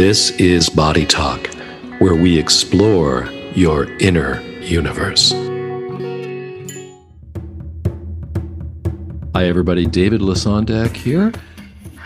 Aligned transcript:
This 0.00 0.30
is 0.40 0.70
Body 0.70 1.04
Talk, 1.04 1.46
where 1.98 2.14
we 2.14 2.38
explore 2.38 3.28
your 3.54 3.84
inner 3.98 4.40
universe. 4.62 5.32
Hi, 9.34 9.44
everybody. 9.44 9.84
David 9.84 10.22
Lesondak 10.22 10.96
here, 10.96 11.34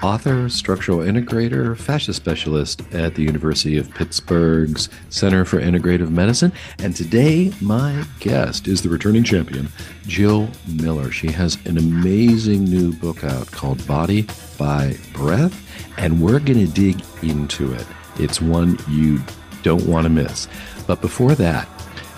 author, 0.05 0.51
structural 0.51 0.99
integrator, 0.99 1.75
fascia 1.75 2.13
specialist 2.13 2.83
at 2.93 3.15
the 3.15 3.23
University 3.23 3.79
of 3.79 3.91
Pittsburgh's 3.95 4.91
Center 5.09 5.47
for 5.47 5.59
Integrative 5.59 6.11
Medicine. 6.11 6.53
And 6.79 6.95
today, 6.95 7.55
my 7.63 8.05
guest 8.21 8.69
is 8.69 8.83
the 8.83 8.91
returning 8.91 9.25
champion, 9.25 9.69
Jill 10.07 10.51
Miller. 10.69 11.11
She 11.11 11.29
has 11.29 11.57
an 11.65 11.79
amazing 11.79 12.65
new 12.65 12.93
book 12.93 13.25
out 13.25 13.51
called 13.51 13.87
Body 13.87 14.27
by 14.59 14.95
Breath, 15.15 15.59
and 15.97 16.21
we're 16.21 16.39
going 16.39 16.67
to 16.67 16.71
dig 16.71 17.03
into 17.23 17.73
it. 17.73 17.87
It's 18.19 18.43
one 18.43 18.79
you 18.87 19.23
don't 19.63 19.87
want 19.87 20.05
to 20.05 20.11
miss. 20.11 20.49
But 20.87 21.01
before 21.01 21.35
that, 21.37 21.67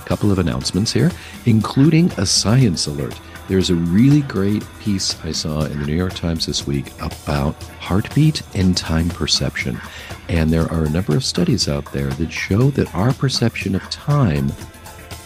a 0.00 0.08
couple 0.08 0.32
of 0.32 0.40
announcements 0.40 0.92
here, 0.92 1.12
including 1.44 2.10
a 2.18 2.26
science 2.26 2.88
alert. 2.88 3.16
There's 3.48 3.70
a 3.70 3.76
really 3.76 4.22
great 4.22 4.64
piece 4.80 5.22
I 5.24 5.30
saw 5.30 5.66
in 5.66 5.78
the 5.78 5.86
New 5.86 5.94
York 5.94 6.14
Times 6.14 6.46
this 6.46 6.66
week 6.66 6.92
about 7.00 7.54
heartbeat 7.78 8.42
and 8.56 8.76
time 8.76 9.08
perception. 9.08 9.80
And 10.28 10.50
there 10.50 10.70
are 10.72 10.84
a 10.84 10.90
number 10.90 11.14
of 11.14 11.24
studies 11.24 11.68
out 11.68 11.92
there 11.92 12.08
that 12.08 12.32
show 12.32 12.70
that 12.70 12.92
our 12.92 13.12
perception 13.12 13.76
of 13.76 13.88
time 13.88 14.52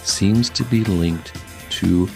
seems 0.03 0.51
to 0.51 0.65
be 0.65 0.85
linked 0.85 1.35
to 1.71 2.11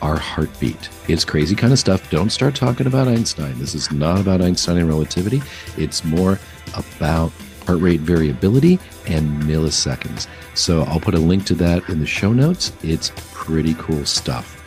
our 0.00 0.18
heartbeat. 0.18 0.88
It's 1.06 1.24
crazy 1.24 1.54
kind 1.54 1.72
of 1.72 1.78
stuff. 1.78 2.08
Don't 2.10 2.30
start 2.30 2.54
talking 2.54 2.86
about 2.86 3.06
Einstein. 3.06 3.58
This 3.58 3.74
is 3.74 3.92
not 3.92 4.20
about 4.20 4.40
Einstein 4.40 4.78
and 4.78 4.88
relativity. 4.88 5.42
It's 5.76 6.02
more 6.02 6.38
about 6.74 7.30
heart 7.66 7.80
rate 7.80 8.00
variability 8.00 8.78
and 9.06 9.42
milliseconds. 9.42 10.26
So 10.54 10.82
I'll 10.84 10.98
put 10.98 11.14
a 11.14 11.18
link 11.18 11.44
to 11.46 11.54
that 11.56 11.86
in 11.90 12.00
the 12.00 12.06
show 12.06 12.32
notes. 12.32 12.72
It's 12.82 13.12
pretty 13.32 13.74
cool 13.74 14.06
stuff. 14.06 14.61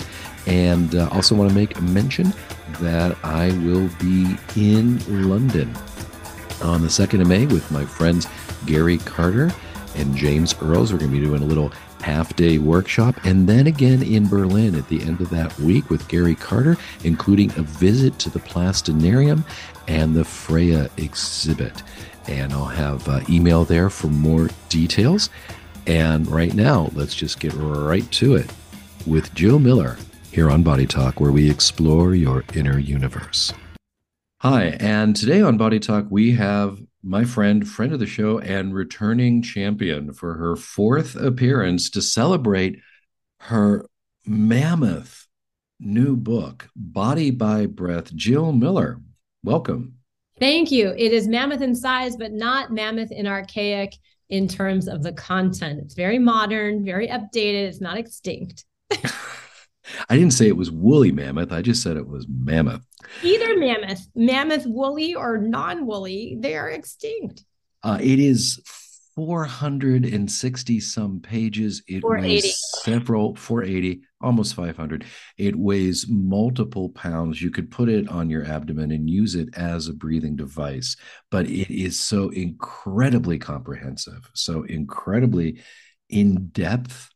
And 0.48 0.96
uh, 0.96 1.10
also 1.12 1.36
want 1.36 1.50
to 1.50 1.56
make 1.56 1.80
mention 1.82 2.34
that 2.80 3.18
I 3.24 3.48
will 3.60 3.90
be 4.00 4.38
in 4.56 5.30
London 5.30 5.74
on 6.62 6.82
the 6.82 6.88
2nd 6.88 7.22
of 7.22 7.28
May 7.28 7.46
with 7.46 7.70
my 7.72 7.86
friends 7.86 8.28
Gary 8.66 8.98
Carter 9.00 9.52
and 9.96 10.16
James 10.16 10.56
Earls. 10.62 10.92
We're 10.92 11.00
going 11.00 11.12
to 11.12 11.20
be 11.20 11.26
doing 11.26 11.42
a 11.42 11.46
little 11.46 11.72
half 12.02 12.36
day 12.36 12.60
workshop 12.60 13.16
and 13.24 13.50
then 13.50 13.66
again 13.66 14.04
in 14.04 14.28
Berlin 14.28 14.76
at 14.76 14.88
the 14.90 15.02
end 15.02 15.22
of 15.22 15.30
that 15.32 15.58
week 15.60 15.90
with 15.90 16.08
Gary 16.08 16.36
Carter, 16.36 16.78
including 17.04 17.50
a 17.52 17.64
visit 17.64 18.20
to 18.20 18.30
the 18.30 18.40
Plastinarium 18.40 19.44
and 19.88 20.14
the 20.14 20.24
FR:EIA 20.24 20.90
exhibit. 20.98 21.82
And 22.28 22.54
I'll 22.54 22.66
have 22.66 23.08
uh, 23.08 23.22
email 23.30 23.66
there 23.66 23.90
for 23.90 24.08
more 24.08 24.50
details. 24.70 25.30
And 25.88 26.28
right 26.28 26.54
now, 26.54 26.90
let's 26.94 27.16
just 27.16 27.40
get 27.40 27.54
right 27.54 28.10
to 28.14 28.36
it 28.36 28.52
with 29.06 29.34
Jill 29.36 29.60
Miller 29.60 29.98
here 30.36 30.52
on 30.52 30.64
Body 30.64 30.86
Talk, 30.86 31.22
where 31.22 31.32
we 31.32 31.50
explore 31.50 32.14
your 32.14 32.44
inner 32.54 32.78
universe. 32.78 33.54
Hi, 34.42 34.76
and 34.82 35.16
today 35.16 35.42
on 35.42 35.56
Body 35.56 35.80
Talk, 35.80 36.08
we 36.10 36.34
have 36.34 36.78
my 37.02 37.24
friend, 37.24 37.66
friend 37.66 37.94
of 37.94 38.00
the 38.00 38.06
show, 38.06 38.40
and 38.40 38.76
returning 38.76 39.42
champion 39.42 40.12
for 40.12 40.34
her 40.34 40.58
fourth 40.58 41.16
appearance 41.16 41.90
to 41.92 42.02
celebrate 42.02 42.80
her 43.40 43.86
mammoth 44.26 45.26
new 45.80 46.18
book, 46.18 46.68
Body 46.76 47.32
by 47.32 47.66
Breath. 47.66 48.14
Jill 48.14 48.52
Miller, 48.52 49.00
welcome. 49.42 49.94
Thank 50.38 50.70
you. 50.70 50.94
It 50.98 51.14
is 51.14 51.30
mammoth 51.30 51.62
in 51.62 51.74
size, 51.74 52.18
but 52.18 52.34
not 52.34 52.74
mammoth 52.74 53.14
in 53.14 53.26
archaic 53.26 53.94
in 54.28 54.50
terms 54.50 54.90
of 54.90 55.02
the 55.02 55.14
content. 55.14 55.80
It's 55.82 55.94
very 55.94 56.20
modern, 56.20 56.84
very 56.84 57.08
updated. 57.08 57.68
It's 57.70 57.80
not 57.80 57.98
extinct. 57.98 58.66
I 60.10 60.18
didn't 60.18 60.34
say 60.34 60.48
it 60.48 60.58
was 60.58 60.72
woolly 60.72 61.12
mammoth. 61.12 61.52
I 61.52 61.62
just 61.62 61.84
said 61.84 61.98
it 61.98 62.08
was 62.08 62.26
mammoth. 62.28 62.86
Either 63.24 63.58
mammoth, 63.58 64.08
mammoth 64.16 64.66
woolly 64.66 65.16
or 65.16 65.38
non 65.38 65.86
woolly, 65.86 66.38
they 66.40 66.56
are 66.56 66.70
extinct. 66.70 67.44
Uh, 67.84 68.00
it 68.02 68.20
is 68.20 68.62
460 69.16 70.80
some 70.82 71.22
pages. 71.22 71.84
It 71.88 72.04
weighs 72.04 72.58
several, 72.84 73.36
480, 73.36 74.02
almost 74.22 74.56
500. 74.56 75.06
It 75.38 75.56
weighs 75.56 76.08
multiple 76.10 76.90
pounds. 76.90 77.42
You 77.42 77.50
could 77.50 77.72
put 77.72 77.88
it 77.88 78.10
on 78.10 78.30
your 78.30 78.44
abdomen 78.44 78.92
and 78.92 79.10
use 79.10 79.36
it 79.36 79.50
as 79.56 79.88
a 79.88 79.94
breathing 79.94 80.36
device, 80.36 80.98
but 81.32 81.46
it 81.46 81.74
is 81.74 81.98
so 81.98 82.30
incredibly 82.30 83.40
comprehensive, 83.40 84.30
so 84.34 84.64
incredibly 84.64 85.62
in 86.10 86.48
depth 86.48 87.10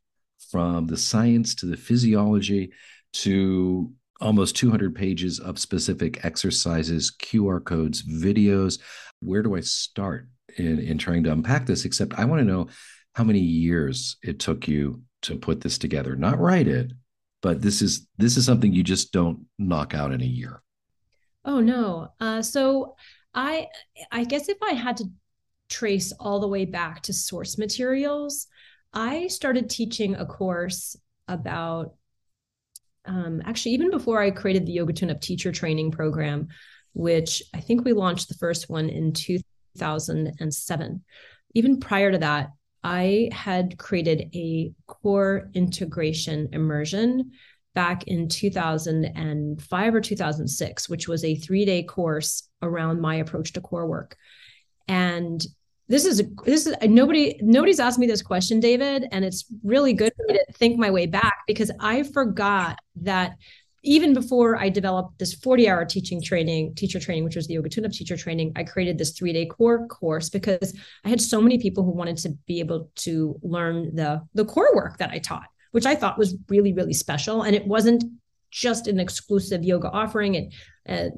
from 0.51 0.87
the 0.87 0.97
science 0.97 1.55
to 1.55 1.65
the 1.65 1.77
physiology 1.77 2.71
to 3.13 3.91
almost 4.21 4.55
200 4.55 4.95
pages 4.95 5.39
of 5.39 5.59
specific 5.59 6.25
exercises, 6.25 7.11
QR 7.21 7.63
codes, 7.63 8.03
videos. 8.03 8.79
Where 9.21 9.43
do 9.43 9.55
I 9.55 9.61
start 9.61 10.27
in, 10.57 10.79
in 10.79 10.97
trying 10.97 11.23
to 11.23 11.31
unpack 11.31 11.65
this? 11.65 11.85
Except 11.85 12.17
I 12.17 12.25
want 12.25 12.39
to 12.39 12.45
know 12.45 12.67
how 13.15 13.23
many 13.23 13.39
years 13.39 14.17
it 14.21 14.39
took 14.39 14.67
you 14.67 15.01
to 15.23 15.35
put 15.35 15.61
this 15.61 15.77
together, 15.77 16.15
not 16.15 16.39
write 16.39 16.67
it, 16.67 16.91
but 17.41 17.61
this 17.61 17.81
is 17.81 18.07
this 18.17 18.37
is 18.37 18.45
something 18.45 18.73
you 18.73 18.83
just 18.83 19.11
don't 19.11 19.45
knock 19.57 19.93
out 19.93 20.11
in 20.11 20.21
a 20.21 20.25
year. 20.25 20.61
Oh 21.45 21.59
no. 21.59 22.13
Uh, 22.19 22.41
so 22.41 22.95
I 23.33 23.67
I 24.11 24.23
guess 24.25 24.49
if 24.49 24.57
I 24.61 24.73
had 24.73 24.97
to 24.97 25.05
trace 25.69 26.11
all 26.19 26.39
the 26.39 26.47
way 26.47 26.65
back 26.65 27.01
to 27.03 27.13
source 27.13 27.57
materials, 27.57 28.47
I 28.93 29.27
started 29.27 29.69
teaching 29.69 30.15
a 30.15 30.25
course 30.25 30.95
about 31.27 31.93
um, 33.05 33.41
actually 33.45 33.73
even 33.73 33.91
before 33.91 34.21
I 34.21 34.31
created 34.31 34.65
the 34.65 34.73
Yoga 34.73 34.93
Tune 34.93 35.11
Up 35.11 35.21
teacher 35.21 35.51
training 35.51 35.91
program, 35.91 36.47
which 36.93 37.41
I 37.53 37.59
think 37.59 37.83
we 37.83 37.93
launched 37.93 38.27
the 38.27 38.35
first 38.35 38.69
one 38.69 38.89
in 38.89 39.13
2007. 39.13 41.03
Even 41.55 41.79
prior 41.79 42.11
to 42.11 42.17
that, 42.19 42.49
I 42.83 43.29
had 43.31 43.77
created 43.77 44.29
a 44.33 44.71
core 44.87 45.49
integration 45.53 46.49
immersion 46.53 47.31
back 47.75 48.07
in 48.07 48.27
2005 48.27 49.95
or 49.95 50.01
2006, 50.01 50.89
which 50.89 51.07
was 51.07 51.23
a 51.23 51.35
three 51.35 51.65
day 51.65 51.83
course 51.83 52.49
around 52.61 53.01
my 53.01 53.15
approach 53.15 53.53
to 53.53 53.61
core 53.61 53.87
work. 53.87 54.17
And 54.87 55.45
this 55.89 56.05
is 56.05 56.23
this 56.45 56.65
is 56.65 56.75
nobody 56.83 57.37
nobody's 57.41 57.79
asked 57.79 57.99
me 57.99 58.07
this 58.07 58.21
question 58.21 58.59
david 58.59 59.05
and 59.11 59.25
it's 59.25 59.45
really 59.63 59.93
good 59.93 60.13
for 60.15 60.25
me 60.27 60.33
to 60.33 60.53
think 60.53 60.77
my 60.77 60.89
way 60.89 61.05
back 61.05 61.39
because 61.47 61.71
i 61.79 62.03
forgot 62.03 62.79
that 62.95 63.35
even 63.83 64.13
before 64.13 64.57
i 64.57 64.69
developed 64.69 65.17
this 65.19 65.33
40 65.33 65.67
hour 65.67 65.83
teaching 65.83 66.21
training 66.21 66.75
teacher 66.75 66.99
training 66.99 67.23
which 67.23 67.35
was 67.35 67.47
the 67.47 67.55
yoga 67.55 67.69
tune-up 67.69 67.91
teacher 67.91 68.15
training 68.15 68.53
i 68.55 68.63
created 68.63 68.97
this 68.97 69.11
three 69.11 69.33
day 69.33 69.45
core 69.45 69.87
course 69.87 70.29
because 70.29 70.77
i 71.03 71.09
had 71.09 71.19
so 71.19 71.41
many 71.41 71.57
people 71.57 71.83
who 71.83 71.91
wanted 71.91 72.17
to 72.17 72.29
be 72.45 72.59
able 72.59 72.89
to 72.95 73.39
learn 73.41 73.95
the 73.95 74.21
the 74.33 74.45
core 74.45 74.73
work 74.75 74.97
that 74.97 75.09
i 75.09 75.17
taught 75.17 75.47
which 75.71 75.85
i 75.85 75.95
thought 75.95 76.17
was 76.17 76.35
really 76.49 76.73
really 76.73 76.93
special. 76.93 77.43
And 77.43 77.55
it 77.55 77.65
wasn't 77.65 78.03
just 78.51 78.87
an 78.87 78.99
exclusive 78.99 79.63
yoga 79.63 79.89
offering. 79.89 80.35
It 80.35 80.53
uh, 80.87 81.09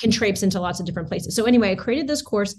can 0.00 0.10
traipse 0.10 0.42
into 0.42 0.60
lots 0.60 0.80
of 0.80 0.86
different 0.86 1.08
places 1.08 1.34
so 1.34 1.44
anyway 1.44 1.72
i 1.72 1.74
created 1.74 2.08
this 2.08 2.22
course 2.22 2.54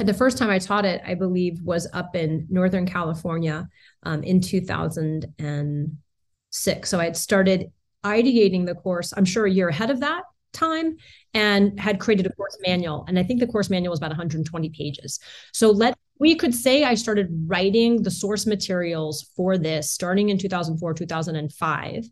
and 0.00 0.08
the 0.08 0.14
first 0.14 0.38
time 0.38 0.48
I 0.48 0.58
taught 0.58 0.86
it, 0.86 1.02
I 1.06 1.14
believe, 1.14 1.60
was 1.60 1.86
up 1.92 2.16
in 2.16 2.46
Northern 2.48 2.86
California 2.86 3.68
um, 4.04 4.22
in 4.22 4.40
2006. 4.40 6.88
So 6.88 6.98
I 6.98 7.04
had 7.04 7.18
started 7.18 7.70
ideating 8.02 8.64
the 8.64 8.74
course, 8.74 9.12
I'm 9.14 9.26
sure 9.26 9.44
a 9.44 9.50
year 9.50 9.68
ahead 9.68 9.90
of 9.90 10.00
that 10.00 10.22
time, 10.54 10.96
and 11.34 11.78
had 11.78 12.00
created 12.00 12.24
a 12.24 12.32
course 12.32 12.56
manual. 12.66 13.04
And 13.08 13.18
I 13.18 13.22
think 13.22 13.40
the 13.40 13.46
course 13.46 13.68
manual 13.68 13.90
was 13.90 13.98
about 13.98 14.08
120 14.08 14.70
pages. 14.70 15.20
So 15.52 15.70
let 15.70 15.98
we 16.18 16.34
could 16.34 16.54
say 16.54 16.84
I 16.84 16.94
started 16.94 17.28
writing 17.46 18.02
the 18.02 18.10
source 18.10 18.46
materials 18.46 19.30
for 19.36 19.58
this 19.58 19.90
starting 19.90 20.30
in 20.30 20.38
2004, 20.38 20.94
2005. 20.94 22.08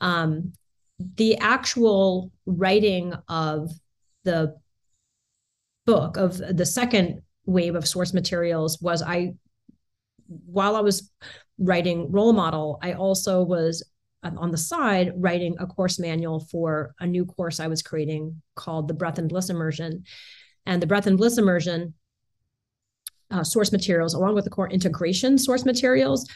Um, 0.00 0.54
the 0.98 1.36
actual 1.38 2.32
writing 2.46 3.14
of 3.28 3.70
the 4.24 4.56
book 5.86 6.16
of 6.16 6.36
the 6.36 6.66
second 6.66 7.22
wave 7.46 7.74
of 7.74 7.86
source 7.86 8.12
materials 8.12 8.78
was 8.80 9.02
I, 9.02 9.34
while 10.26 10.76
I 10.76 10.80
was 10.80 11.10
writing 11.58 12.10
Roll 12.10 12.32
Model, 12.32 12.78
I 12.82 12.92
also 12.92 13.42
was 13.42 13.82
um, 14.22 14.36
on 14.38 14.50
the 14.50 14.58
side 14.58 15.12
writing 15.16 15.56
a 15.58 15.66
course 15.66 15.98
manual 15.98 16.40
for 16.40 16.94
a 17.00 17.06
new 17.06 17.24
course 17.24 17.60
I 17.60 17.68
was 17.68 17.82
creating 17.82 18.42
called 18.54 18.88
the 18.88 18.94
Breath 18.94 19.18
and 19.18 19.28
Bliss 19.28 19.48
Immersion. 19.48 20.04
And 20.66 20.82
the 20.82 20.86
Breath 20.86 21.06
and 21.06 21.16
Bliss 21.16 21.38
Immersion 21.38 21.94
uh, 23.30 23.44
source 23.44 23.72
materials, 23.72 24.14
along 24.14 24.34
with 24.34 24.44
the 24.44 24.50
core 24.50 24.70
integration 24.70 25.38
source 25.38 25.64
materials, 25.64 26.28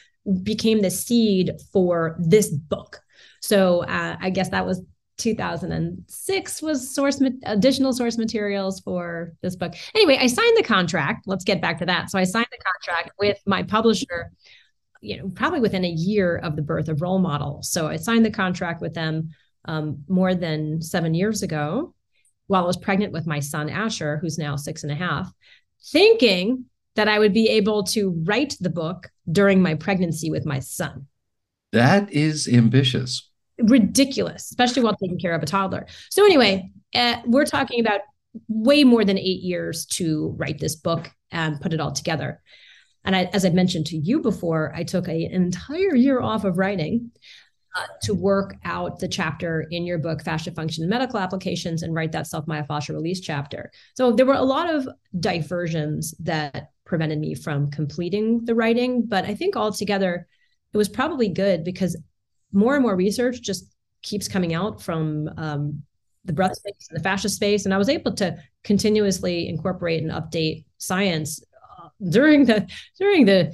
became 0.42 0.80
the 0.80 0.90
seed 0.90 1.52
for 1.72 2.16
this 2.20 2.48
book. 2.48 3.00
So 3.40 3.84
uh, 3.84 4.16
I 4.20 4.30
guess 4.30 4.50
that 4.50 4.66
was 4.66 4.82
2006 5.18 6.62
was 6.62 6.94
source 6.94 7.20
additional 7.44 7.92
source 7.92 8.18
materials 8.18 8.80
for 8.80 9.32
this 9.40 9.56
book. 9.56 9.74
Anyway, 9.94 10.18
I 10.20 10.26
signed 10.26 10.56
the 10.56 10.62
contract. 10.62 11.26
Let's 11.26 11.44
get 11.44 11.60
back 11.60 11.78
to 11.78 11.86
that. 11.86 12.10
So 12.10 12.18
I 12.18 12.24
signed 12.24 12.48
the 12.50 12.58
contract 12.58 13.12
with 13.18 13.38
my 13.46 13.62
publisher, 13.62 14.32
you 15.00 15.18
know, 15.18 15.28
probably 15.28 15.60
within 15.60 15.84
a 15.84 15.90
year 15.90 16.36
of 16.38 16.56
the 16.56 16.62
birth 16.62 16.88
of 16.88 17.02
Roll 17.02 17.18
Model. 17.18 17.62
So 17.62 17.88
I 17.88 17.96
signed 17.96 18.24
the 18.24 18.30
contract 18.30 18.80
with 18.80 18.94
them 18.94 19.30
um, 19.66 20.02
more 20.08 20.34
than 20.34 20.82
seven 20.82 21.14
years 21.14 21.42
ago 21.42 21.94
while 22.48 22.64
I 22.64 22.66
was 22.66 22.76
pregnant 22.76 23.12
with 23.12 23.26
my 23.26 23.40
son 23.40 23.70
Asher, 23.70 24.18
who's 24.18 24.38
now 24.38 24.56
six 24.56 24.82
and 24.82 24.92
a 24.92 24.96
half, 24.96 25.32
thinking 25.90 26.66
that 26.96 27.08
I 27.08 27.18
would 27.18 27.32
be 27.32 27.48
able 27.48 27.84
to 27.84 28.10
write 28.24 28.56
the 28.60 28.70
book 28.70 29.08
during 29.30 29.62
my 29.62 29.74
pregnancy 29.74 30.30
with 30.30 30.44
my 30.44 30.58
son. 30.58 31.06
That 31.72 32.12
is 32.12 32.48
ambitious. 32.48 33.28
Ridiculous, 33.58 34.50
especially 34.50 34.82
while 34.82 34.96
taking 34.96 35.18
care 35.18 35.34
of 35.34 35.42
a 35.42 35.46
toddler. 35.46 35.86
So, 36.10 36.24
anyway, 36.24 36.70
uh, 36.94 37.16
we're 37.26 37.46
talking 37.46 37.80
about 37.80 38.00
way 38.48 38.84
more 38.84 39.04
than 39.04 39.18
eight 39.18 39.42
years 39.42 39.86
to 39.86 40.34
write 40.38 40.58
this 40.58 40.74
book 40.74 41.10
and 41.30 41.60
put 41.60 41.72
it 41.72 41.80
all 41.80 41.92
together. 41.92 42.40
And 43.04 43.16
I, 43.16 43.24
as 43.32 43.44
I 43.44 43.50
mentioned 43.50 43.86
to 43.86 43.96
you 43.96 44.20
before, 44.20 44.72
I 44.74 44.84
took 44.84 45.08
a, 45.08 45.24
an 45.24 45.42
entire 45.42 45.94
year 45.94 46.20
off 46.20 46.44
of 46.44 46.58
writing 46.58 47.10
uh, 47.74 47.86
to 48.02 48.14
work 48.14 48.54
out 48.64 48.98
the 48.98 49.08
chapter 49.08 49.66
in 49.70 49.84
your 49.84 49.98
book, 49.98 50.22
Fascia 50.22 50.52
Function 50.52 50.84
and 50.84 50.90
Medical 50.90 51.18
Applications, 51.18 51.82
and 51.82 51.94
write 51.94 52.12
that 52.12 52.26
self 52.26 52.46
myofascial 52.46 52.94
release 52.94 53.20
chapter. 53.20 53.70
So 53.94 54.12
there 54.12 54.26
were 54.26 54.34
a 54.34 54.42
lot 54.42 54.72
of 54.72 54.88
diversions 55.18 56.14
that 56.20 56.70
prevented 56.84 57.18
me 57.18 57.34
from 57.34 57.70
completing 57.70 58.44
the 58.44 58.54
writing. 58.54 59.06
But 59.06 59.24
I 59.24 59.34
think 59.34 59.56
altogether, 59.56 60.26
it 60.72 60.76
was 60.76 60.88
probably 60.88 61.28
good 61.28 61.64
because 61.64 61.96
more 62.52 62.74
and 62.74 62.82
more 62.82 62.96
research 62.96 63.40
just 63.42 63.74
keeps 64.02 64.28
coming 64.28 64.54
out 64.54 64.82
from 64.82 65.30
um, 65.36 65.82
the 66.24 66.32
breath 66.32 66.56
space 66.56 66.88
and 66.90 66.98
the 66.98 67.02
fascia 67.02 67.28
space. 67.28 67.64
And 67.64 67.74
I 67.74 67.78
was 67.78 67.88
able 67.88 68.14
to 68.14 68.36
continuously 68.64 69.48
incorporate 69.48 70.02
and 70.02 70.12
update 70.12 70.64
science 70.78 71.42
uh, 71.78 71.88
during 72.08 72.44
the 72.44 72.68
during 72.98 73.26
the 73.26 73.52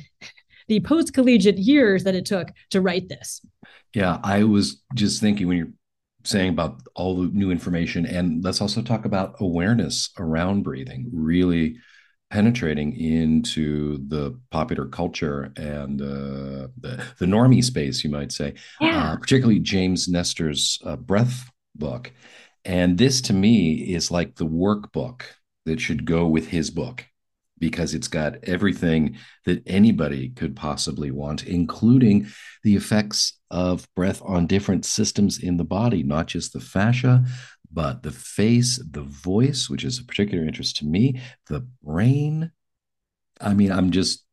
the 0.68 0.80
post 0.80 1.14
collegiate 1.14 1.58
years 1.58 2.04
that 2.04 2.14
it 2.14 2.26
took 2.26 2.48
to 2.70 2.80
write 2.80 3.08
this. 3.08 3.40
Yeah, 3.94 4.18
I 4.22 4.44
was 4.44 4.82
just 4.94 5.20
thinking 5.20 5.48
when 5.48 5.56
you're 5.56 5.72
saying 6.24 6.50
about 6.50 6.82
all 6.94 7.22
the 7.22 7.28
new 7.28 7.50
information, 7.50 8.04
and 8.04 8.44
let's 8.44 8.60
also 8.60 8.82
talk 8.82 9.06
about 9.06 9.36
awareness 9.40 10.10
around 10.18 10.62
breathing, 10.62 11.08
really 11.12 11.76
penetrating 12.30 12.94
into 12.98 13.98
the 14.08 14.38
popular 14.50 14.86
culture 14.86 15.52
and 15.56 16.00
uh, 16.02 16.68
the 16.78 17.02
the 17.18 17.26
normie 17.26 17.64
space, 17.64 18.04
you 18.04 18.10
might 18.10 18.32
say, 18.32 18.54
yeah. 18.80 19.12
uh, 19.12 19.16
particularly 19.16 19.60
James 19.60 20.08
Nestor's 20.08 20.78
uh, 20.84 20.96
breath 20.96 21.50
book. 21.74 22.12
And 22.64 22.98
this 22.98 23.20
to 23.22 23.32
me 23.32 23.74
is 23.94 24.10
like 24.10 24.34
the 24.34 24.46
workbook 24.46 25.22
that 25.64 25.80
should 25.80 26.04
go 26.04 26.26
with 26.26 26.48
his 26.48 26.70
book 26.70 27.06
because 27.58 27.94
it's 27.94 28.08
got 28.08 28.44
everything 28.44 29.16
that 29.44 29.62
anybody 29.66 30.28
could 30.30 30.54
possibly 30.54 31.10
want, 31.10 31.44
including 31.44 32.28
the 32.62 32.76
effects 32.76 33.38
of 33.50 33.88
breath 33.96 34.22
on 34.24 34.46
different 34.46 34.84
systems 34.84 35.38
in 35.38 35.56
the 35.56 35.64
body, 35.64 36.02
not 36.02 36.26
just 36.26 36.52
the 36.52 36.60
fascia, 36.60 37.24
but 37.72 38.02
the 38.02 38.10
face, 38.10 38.82
the 38.90 39.02
voice, 39.02 39.68
which 39.68 39.84
is 39.84 39.98
a 39.98 40.04
particular 40.04 40.44
interest 40.44 40.76
to 40.78 40.86
me, 40.86 41.20
the 41.48 41.66
brain. 41.82 42.50
I 43.40 43.54
mean, 43.54 43.70
I'm 43.70 43.90
just, 43.90 44.24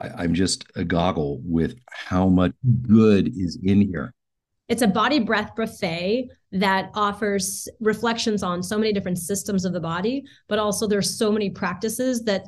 I, 0.00 0.24
am 0.24 0.34
just 0.34 0.64
a 0.74 0.84
goggle 0.84 1.40
with 1.44 1.78
how 1.90 2.28
much 2.28 2.52
hmm. 2.64 2.94
good 2.94 3.28
is 3.28 3.58
in 3.62 3.80
here. 3.80 4.12
It's 4.68 4.82
a 4.82 4.88
body 4.88 5.20
breath 5.20 5.54
buffet 5.54 6.28
that 6.52 6.90
offers 6.94 7.68
reflections 7.80 8.42
on 8.42 8.62
so 8.62 8.78
many 8.78 8.92
different 8.92 9.18
systems 9.18 9.64
of 9.64 9.72
the 9.72 9.80
body, 9.80 10.24
but 10.48 10.58
also 10.58 10.86
there's 10.86 11.16
so 11.16 11.30
many 11.30 11.50
practices 11.50 12.24
that 12.24 12.44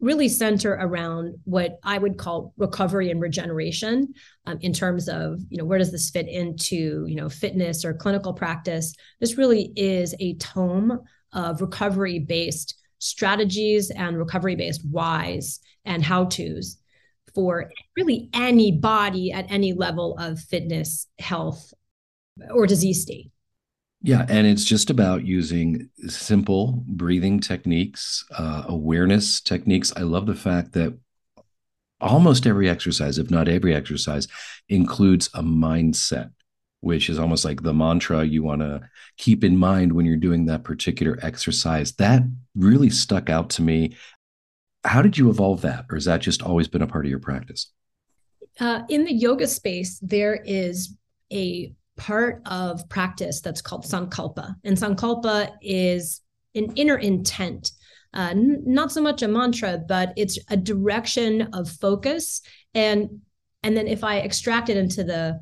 really 0.00 0.28
center 0.28 0.72
around 0.80 1.34
what 1.44 1.78
I 1.84 1.98
would 1.98 2.16
call 2.16 2.54
recovery 2.56 3.10
and 3.10 3.20
regeneration 3.20 4.14
um, 4.46 4.58
in 4.62 4.72
terms 4.72 5.08
of, 5.08 5.40
you 5.48 5.58
know, 5.58 5.64
where 5.64 5.78
does 5.78 5.92
this 5.92 6.10
fit 6.10 6.26
into, 6.26 7.04
you 7.06 7.16
know, 7.16 7.28
fitness 7.28 7.84
or 7.84 7.94
clinical 7.94 8.32
practice? 8.32 8.94
This 9.20 9.36
really 9.36 9.72
is 9.76 10.14
a 10.18 10.34
tome 10.36 11.00
of 11.32 11.60
recovery 11.60 12.18
based 12.18 12.74
strategies 12.98 13.90
and 13.90 14.18
recovery 14.18 14.56
based 14.56 14.82
whys 14.90 15.60
and 15.84 16.02
how 16.02 16.24
to's 16.24 16.78
for 17.34 17.70
really 17.96 18.28
anybody 18.34 19.32
at 19.32 19.50
any 19.50 19.72
level 19.72 20.16
of 20.18 20.40
fitness, 20.40 21.06
health, 21.18 21.72
or 22.50 22.66
disease 22.66 23.02
state. 23.02 23.30
Yeah, 24.02 24.24
and 24.28 24.46
it's 24.46 24.64
just 24.64 24.88
about 24.88 25.26
using 25.26 25.90
simple 26.06 26.82
breathing 26.86 27.38
techniques, 27.38 28.24
uh, 28.30 28.64
awareness 28.66 29.40
techniques. 29.42 29.92
I 29.94 30.00
love 30.00 30.26
the 30.26 30.34
fact 30.34 30.72
that 30.72 30.98
almost 32.00 32.46
every 32.46 32.68
exercise, 32.68 33.18
if 33.18 33.30
not 33.30 33.46
every 33.46 33.74
exercise, 33.74 34.26
includes 34.70 35.28
a 35.34 35.42
mindset, 35.42 36.30
which 36.80 37.10
is 37.10 37.18
almost 37.18 37.44
like 37.44 37.62
the 37.62 37.74
mantra 37.74 38.24
you 38.24 38.42
want 38.42 38.62
to 38.62 38.80
keep 39.18 39.44
in 39.44 39.58
mind 39.58 39.92
when 39.92 40.06
you're 40.06 40.16
doing 40.16 40.46
that 40.46 40.64
particular 40.64 41.18
exercise. 41.20 41.92
That 41.92 42.22
really 42.54 42.88
stuck 42.88 43.28
out 43.28 43.50
to 43.50 43.62
me. 43.62 43.96
How 44.82 45.02
did 45.02 45.18
you 45.18 45.28
evolve 45.28 45.60
that? 45.60 45.84
Or 45.90 45.96
has 45.96 46.06
that 46.06 46.22
just 46.22 46.42
always 46.42 46.68
been 46.68 46.80
a 46.80 46.86
part 46.86 47.04
of 47.04 47.10
your 47.10 47.20
practice? 47.20 47.70
Uh, 48.58 48.82
in 48.88 49.04
the 49.04 49.12
yoga 49.12 49.46
space, 49.46 49.98
there 50.00 50.36
is 50.36 50.96
a 51.30 51.74
part 52.00 52.40
of 52.46 52.88
practice 52.88 53.42
that's 53.42 53.60
called 53.60 53.84
sankalpa. 53.84 54.54
And 54.64 54.76
sankalpa 54.76 55.50
is 55.60 56.22
an 56.54 56.72
inner 56.74 56.96
intent, 56.96 57.72
uh, 58.14 58.30
n- 58.30 58.62
not 58.64 58.90
so 58.90 59.02
much 59.02 59.22
a 59.22 59.28
mantra, 59.28 59.78
but 59.86 60.14
it's 60.16 60.38
a 60.48 60.56
direction 60.56 61.42
of 61.52 61.70
focus. 61.70 62.40
And 62.74 63.20
and 63.62 63.76
then 63.76 63.86
if 63.86 64.02
I 64.02 64.16
extract 64.20 64.70
it 64.70 64.78
into 64.78 65.04
the 65.04 65.38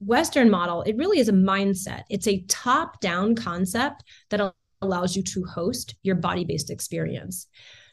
Western 0.00 0.50
model, 0.50 0.82
it 0.82 0.96
really 0.96 1.18
is 1.18 1.30
a 1.30 1.32
mindset. 1.32 2.02
It's 2.10 2.28
a 2.28 2.44
top 2.48 3.00
down 3.00 3.34
concept 3.34 4.04
that 4.28 4.52
allows 4.82 5.16
you 5.16 5.22
to 5.22 5.44
host 5.44 5.94
your 6.02 6.16
body 6.16 6.44
based 6.44 6.70
experience. 6.70 7.46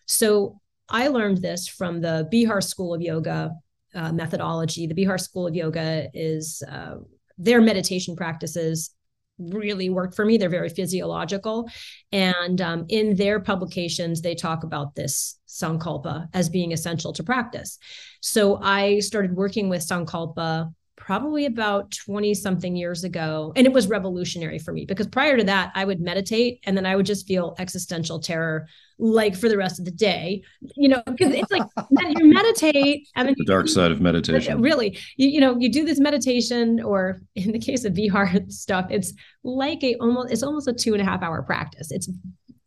So 0.06 0.60
I 0.90 1.08
learned 1.08 1.38
this 1.38 1.70
from 1.70 2.02
the 2.02 2.28
Bihar 2.32 2.62
School 2.62 2.94
of 2.94 3.02
Yoga 3.02 3.52
uh, 3.96 4.12
methodology. 4.12 4.86
The 4.86 4.94
Bihar 4.94 5.20
School 5.20 5.48
of 5.48 5.56
Yoga 5.56 6.10
is 6.14 6.62
uh, 6.70 6.98
their 7.38 7.62
meditation 7.62 8.16
practices 8.16 8.92
really 9.38 9.90
work 9.90 10.16
for 10.16 10.26
me. 10.26 10.38
They're 10.38 10.50
very 10.50 10.70
physiological. 10.70 11.70
And 12.12 12.62
um, 12.62 12.86
in 12.90 13.16
their 13.16 13.40
publications, 13.40 14.22
they 14.22 14.36
talk 14.36 14.64
about 14.64 14.96
this 14.96 15.38
Sankalpa 15.48 16.28
as 16.34 16.50
being 16.50 16.72
essential 16.72 17.14
to 17.14 17.24
practice. 17.24 17.78
So 18.22 18.60
I 18.62 19.00
started 19.00 19.36
working 19.36 19.70
with 19.70 19.86
Sankalpa 19.86 20.74
probably 20.96 21.46
about 21.46 21.92
20 21.92 22.34
something 22.34 22.76
years 22.76 23.04
ago. 23.04 23.52
And 23.56 23.68
it 23.68 23.74
was 23.74 23.88
revolutionary 23.88 24.60
for 24.60 24.72
me 24.72 24.86
because 24.86 25.08
prior 25.08 25.38
to 25.38 25.44
that, 25.44 25.72
I 25.76 25.86
would 25.86 26.00
meditate 26.00 26.62
and 26.66 26.76
then 26.76 26.86
I 26.86 26.96
would 26.96 27.06
just 27.06 27.28
feel 27.28 27.56
existential 27.60 28.20
terror 28.20 28.68
like 28.98 29.36
for 29.36 29.50
the 29.50 29.58
rest 29.58 29.78
of 29.78 29.86
the 29.86 29.92
day. 29.92 30.42
You 30.76 30.90
know, 30.90 31.04
because 31.06 31.34
it's 31.34 31.52
like 31.52 31.64
you 31.92 32.26
meditate 32.26 33.08
and 33.16 33.28
then 33.28 33.36
the 33.38 33.46
dark 33.46 33.68
side 33.68 33.92
of 33.92 34.00
meditation. 34.00 34.62
Really, 34.62 34.98
you, 35.18 35.28
you 35.28 35.42
know, 35.42 35.58
you 35.58 35.70
do 35.70 35.84
this 35.84 36.00
meditation, 36.00 36.82
or 36.82 37.22
in 37.36 37.52
the 37.52 37.60
case 37.60 37.84
of 37.84 37.94
vr 37.94 38.52
stuff, 38.52 38.88
it's 38.90 39.14
like 39.44 39.84
a 39.84 39.96
almost 39.96 40.32
it's 40.32 40.44
almost 40.44 40.68
a 40.68 40.74
two 40.74 40.94
and 40.94 41.02
a 41.02 41.06
half 41.06 41.22
hour 41.22 41.42
practice. 41.44 41.92
It's 41.92 42.10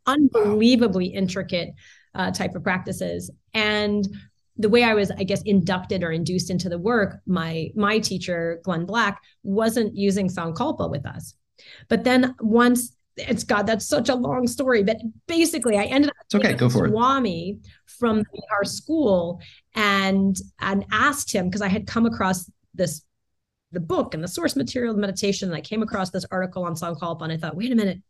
unbelievably 0.07 1.07
intricate 1.07 1.71
uh, 2.15 2.31
type 2.31 2.55
of 2.55 2.63
practices. 2.63 3.31
And 3.55 4.07
the 4.59 4.69
way 4.69 4.83
I 4.83 4.95
was, 4.95 5.11
I 5.11 5.25
guess, 5.25 5.43
inducted 5.43 6.03
or 6.03 6.11
induced 6.11 6.51
into 6.51 6.69
the 6.69 6.79
work, 6.79 7.21
my 7.27 7.71
my 7.75 7.99
teacher, 7.99 8.61
Glenn 8.65 8.85
Black, 8.85 9.21
wasn't 9.43 9.97
using 9.97 10.29
Sankalpa 10.29 10.91
with 10.91 11.07
us. 11.07 11.35
But 11.89 12.05
then 12.05 12.35
once 12.41 12.97
it's 13.17 13.45
God, 13.45 13.67
that's 13.67 13.87
such 13.87 14.09
a 14.09 14.15
long 14.15 14.47
story. 14.47 14.83
But 14.83 14.99
basically, 15.27 15.77
I 15.77 15.85
ended 15.85 16.11
up 16.11 16.17
it's 16.25 16.35
okay, 16.35 16.55
go 16.55 16.69
for 16.69 16.89
Swami 16.89 17.51
it. 17.51 17.71
from 17.87 18.25
our 18.51 18.65
school 18.65 19.41
and 19.75 20.37
and 20.61 20.85
asked 20.91 21.33
him 21.33 21.47
because 21.47 21.63
I 21.63 21.69
had 21.69 21.87
come 21.87 22.07
across 22.07 22.51
this 22.75 23.03
the 23.73 23.81
book 23.81 24.15
and 24.15 24.23
the 24.25 24.29
source 24.29 24.57
material 24.57 24.95
meditation. 24.95 25.49
And 25.49 25.57
I 25.57 25.61
came 25.61 25.83
across 25.83 26.11
this 26.11 26.25
article 26.31 26.65
on 26.65 26.75
Sankalpa 26.75 27.23
and 27.23 27.33
I 27.33 27.37
thought, 27.37 27.57
wait 27.57 27.73
a 27.73 27.75
minute, 27.75 28.01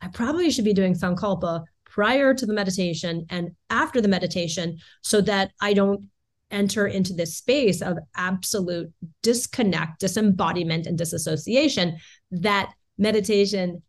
I 0.00 0.08
probably 0.08 0.50
should 0.50 0.64
be 0.64 0.74
doing 0.74 0.94
Sankalpa 0.94 1.64
prior 1.96 2.34
to 2.34 2.44
the 2.44 2.52
meditation 2.52 3.24
and 3.30 3.52
after 3.70 4.02
the 4.02 4.06
meditation 4.06 4.76
so 5.00 5.22
that 5.22 5.50
I 5.62 5.72
don't 5.72 6.10
enter 6.50 6.86
into 6.86 7.14
this 7.14 7.34
space 7.34 7.80
of 7.80 7.96
absolute 8.14 8.92
disconnect, 9.22 10.00
disembodiment, 10.00 10.86
and 10.86 10.98
disassociation 10.98 11.96
that 12.30 12.70
meditation 12.98 13.82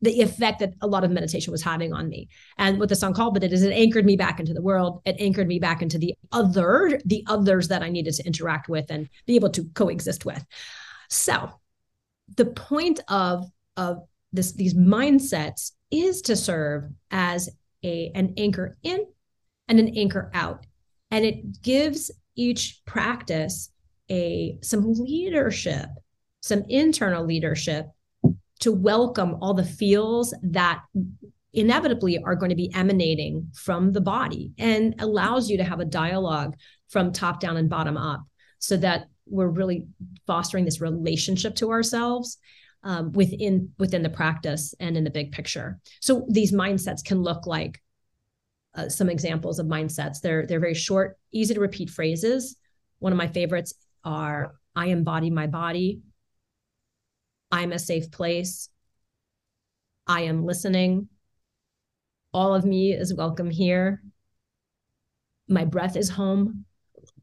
the 0.00 0.22
effect 0.22 0.60
that 0.60 0.74
a 0.80 0.86
lot 0.86 1.02
of 1.02 1.10
meditation 1.10 1.50
was 1.50 1.60
having 1.60 1.92
on 1.92 2.08
me. 2.08 2.28
And 2.56 2.78
what 2.78 2.88
the 2.88 2.94
Sankalpa 2.94 3.40
did 3.40 3.52
is 3.52 3.64
it 3.64 3.72
anchored 3.72 4.06
me 4.06 4.16
back 4.16 4.38
into 4.38 4.54
the 4.54 4.62
world. 4.62 5.02
It 5.04 5.16
anchored 5.18 5.48
me 5.48 5.58
back 5.58 5.82
into 5.82 5.98
the 5.98 6.14
other, 6.30 7.00
the 7.04 7.24
others 7.26 7.66
that 7.66 7.82
I 7.82 7.88
needed 7.88 8.14
to 8.14 8.24
interact 8.24 8.68
with 8.68 8.92
and 8.92 9.08
be 9.26 9.34
able 9.34 9.50
to 9.50 9.64
coexist 9.74 10.24
with. 10.24 10.46
So 11.08 11.50
the 12.36 12.46
point 12.46 13.00
of 13.08 13.50
of 13.76 14.06
this 14.32 14.52
these 14.52 14.74
mindsets 14.74 15.72
is 15.90 16.22
to 16.22 16.36
serve 16.36 16.84
as 17.10 17.48
a 17.84 18.10
an 18.14 18.34
anchor 18.36 18.76
in 18.82 19.06
and 19.68 19.78
an 19.78 19.96
anchor 19.96 20.30
out. 20.34 20.66
And 21.10 21.24
it 21.24 21.62
gives 21.62 22.10
each 22.36 22.82
practice 22.84 23.70
a 24.10 24.58
some 24.62 24.92
leadership 24.94 25.88
some 26.40 26.64
internal 26.68 27.24
leadership 27.24 27.86
to 28.60 28.72
welcome 28.72 29.36
all 29.40 29.54
the 29.54 29.64
feels 29.64 30.34
that 30.42 30.82
inevitably 31.52 32.18
are 32.22 32.34
going 32.34 32.50
to 32.50 32.56
be 32.56 32.72
emanating 32.74 33.50
from 33.54 33.92
the 33.92 34.00
body 34.00 34.52
and 34.58 34.94
allows 34.98 35.48
you 35.48 35.56
to 35.56 35.64
have 35.64 35.80
a 35.80 35.84
dialogue 35.84 36.56
from 36.88 37.12
top 37.12 37.40
down 37.40 37.56
and 37.56 37.70
bottom 37.70 37.96
up 37.96 38.22
so 38.58 38.76
that 38.76 39.06
we're 39.26 39.48
really 39.48 39.86
fostering 40.26 40.64
this 40.64 40.80
relationship 40.80 41.54
to 41.54 41.70
ourselves 41.70 42.38
um, 42.82 43.12
within 43.12 43.72
within 43.78 44.02
the 44.02 44.10
practice 44.10 44.74
and 44.80 44.96
in 44.96 45.04
the 45.04 45.10
big 45.10 45.32
picture. 45.32 45.78
So 46.00 46.26
these 46.28 46.52
mindsets 46.52 47.04
can 47.04 47.22
look 47.22 47.46
like 47.46 47.82
uh, 48.74 48.88
some 48.88 49.08
examples 49.08 49.58
of 49.58 49.66
mindsets. 49.66 50.20
They're 50.20 50.46
they're 50.46 50.60
very 50.60 50.74
short 50.74 51.18
easy 51.32 51.54
to 51.54 51.60
repeat 51.60 51.90
phrases. 51.90 52.56
One 52.98 53.12
of 53.12 53.18
my 53.18 53.28
favorites 53.28 53.74
are 54.04 54.54
i 54.76 54.86
embody 54.86 55.30
my 55.30 55.46
body. 55.46 56.00
I'm 57.50 57.72
a 57.72 57.78
safe 57.78 58.10
place. 58.10 58.68
I 60.06 60.22
am 60.22 60.44
listening. 60.44 61.08
All 62.32 62.54
of 62.54 62.64
me 62.64 62.92
is 62.92 63.12
welcome 63.14 63.50
here. 63.50 64.02
My 65.48 65.64
breath 65.64 65.96
is 65.96 66.10
home. 66.10 66.64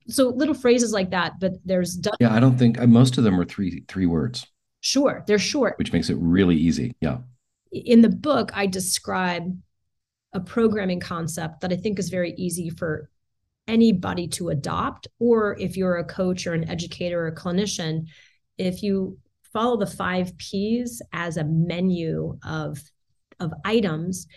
So 0.08 0.30
little 0.30 0.54
phrases 0.54 0.92
like 0.92 1.12
that 1.12 1.40
but 1.40 1.54
there's 1.66 2.00
yeah 2.20 2.32
i 2.32 2.40
don't 2.40 2.60
think 2.60 2.80
most 2.82 3.18
of 3.18 3.24
them 3.24 3.40
are 3.40 3.46
three 3.46 3.84
three 3.88 4.06
words 4.06 4.46
sure 4.86 5.24
they're 5.26 5.40
short. 5.40 5.78
Which 5.78 5.92
makes 5.92 6.10
it 6.10 6.18
really 6.20 6.56
easy 6.56 6.96
yeah. 7.02 7.18
In 7.72 8.02
the 8.02 8.10
book 8.10 8.52
i 8.54 8.68
describe 8.68 9.58
a 10.34 10.40
programming 10.40 11.00
concept 11.00 11.62
that 11.62 11.74
i 11.74 11.76
think 11.76 11.98
is 12.00 12.10
very 12.10 12.34
easy 12.38 12.70
for 12.70 13.10
anybody 13.68 14.28
to 14.28 14.50
adopt 14.50 15.08
or 15.20 15.58
if 15.60 15.76
you're 15.76 15.98
a 15.98 16.04
coach 16.04 16.46
or 16.46 16.54
an 16.54 16.70
educator 16.70 17.22
or 17.22 17.28
a 17.28 17.36
clinician 17.36 18.06
if 18.58 18.84
you 18.84 19.18
follow 19.52 19.76
the 19.78 19.88
five 19.88 20.38
p's 20.38 21.02
as 21.14 21.38
a 21.38 21.44
menu 21.44 22.38
of 22.46 22.80
of 23.40 23.52
items 23.66 24.28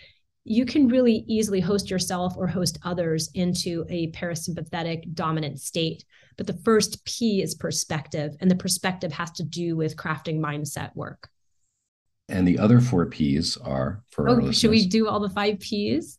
you 0.49 0.65
can 0.65 0.87
really 0.87 1.23
easily 1.27 1.59
host 1.59 1.91
yourself 1.91 2.33
or 2.35 2.47
host 2.47 2.79
others 2.83 3.29
into 3.35 3.85
a 3.87 4.11
parasympathetic 4.11 5.13
dominant 5.13 5.59
state. 5.59 6.03
But 6.37 6.47
the 6.47 6.57
first 6.65 7.05
P 7.05 7.43
is 7.43 7.53
perspective, 7.53 8.35
and 8.41 8.49
the 8.49 8.55
perspective 8.55 9.13
has 9.13 9.29
to 9.33 9.43
do 9.43 9.77
with 9.77 9.95
crafting 9.95 10.39
mindset 10.39 10.95
work. 10.95 11.29
And 12.27 12.47
the 12.47 12.57
other 12.57 12.81
four 12.81 13.05
P's 13.05 13.57
are 13.57 14.03
for 14.09 14.27
oh. 14.27 14.51
Should 14.51 14.71
we 14.71 14.87
do 14.87 15.07
all 15.07 15.19
the 15.19 15.29
five 15.29 15.59
P's? 15.59 16.17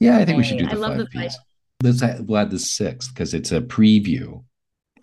Yeah, 0.00 0.16
I 0.16 0.24
think 0.24 0.38
we 0.38 0.44
should 0.44 0.58
do 0.58 0.66
the 0.66 0.78
I 0.78 0.88
five 0.88 0.98
the 0.98 1.06
P's. 1.06 1.36
Five. 1.36 1.44
Let's 1.82 2.02
add 2.02 2.50
the 2.50 2.58
sixth 2.58 3.12
because 3.12 3.34
it's 3.34 3.52
a 3.52 3.60
preview 3.60 4.42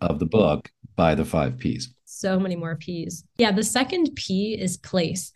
of 0.02 0.18
the 0.18 0.26
book 0.26 0.72
by 0.96 1.14
the 1.14 1.26
five 1.26 1.60
P's. 1.60 1.94
So 2.06 2.40
many 2.40 2.56
more 2.56 2.76
P's. 2.76 3.24
Yeah, 3.38 3.52
the 3.52 3.64
second 3.64 4.16
P 4.16 4.58
is 4.60 4.78
place. 4.78 5.32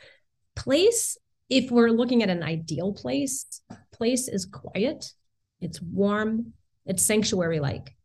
Place 0.55 1.17
if 1.49 1.71
we're 1.71 1.89
looking 1.89 2.23
at 2.23 2.29
an 2.29 2.43
ideal 2.43 2.93
place, 2.93 3.61
place 3.91 4.27
is 4.27 4.45
quiet, 4.45 5.11
it's 5.59 5.81
warm, 5.81 6.53
it's 6.85 7.03
sanctuary 7.03 7.59
like. 7.59 7.95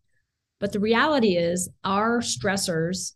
But 0.61 0.73
the 0.73 0.81
reality 0.81 1.37
is, 1.37 1.69
our 1.85 2.21
stressors 2.21 3.13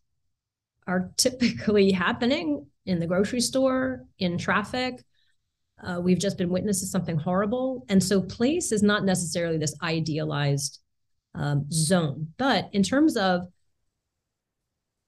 are 0.86 1.10
typically 1.16 1.92
happening 2.06 2.66
in 2.84 3.00
the 3.00 3.06
grocery 3.06 3.40
store, 3.40 4.04
in 4.18 4.38
traffic. 4.38 5.02
Uh, 5.82 6.00
we've 6.02 6.18
just 6.18 6.36
been 6.36 6.50
witness 6.50 6.80
to 6.80 6.86
something 6.86 7.16
horrible. 7.16 7.86
And 7.88 8.02
so, 8.02 8.20
place 8.20 8.70
is 8.72 8.82
not 8.82 9.04
necessarily 9.04 9.56
this 9.56 9.74
idealized 9.82 10.80
um, 11.34 11.66
zone. 11.70 12.28
But 12.36 12.68
in 12.72 12.82
terms 12.82 13.16
of, 13.16 13.46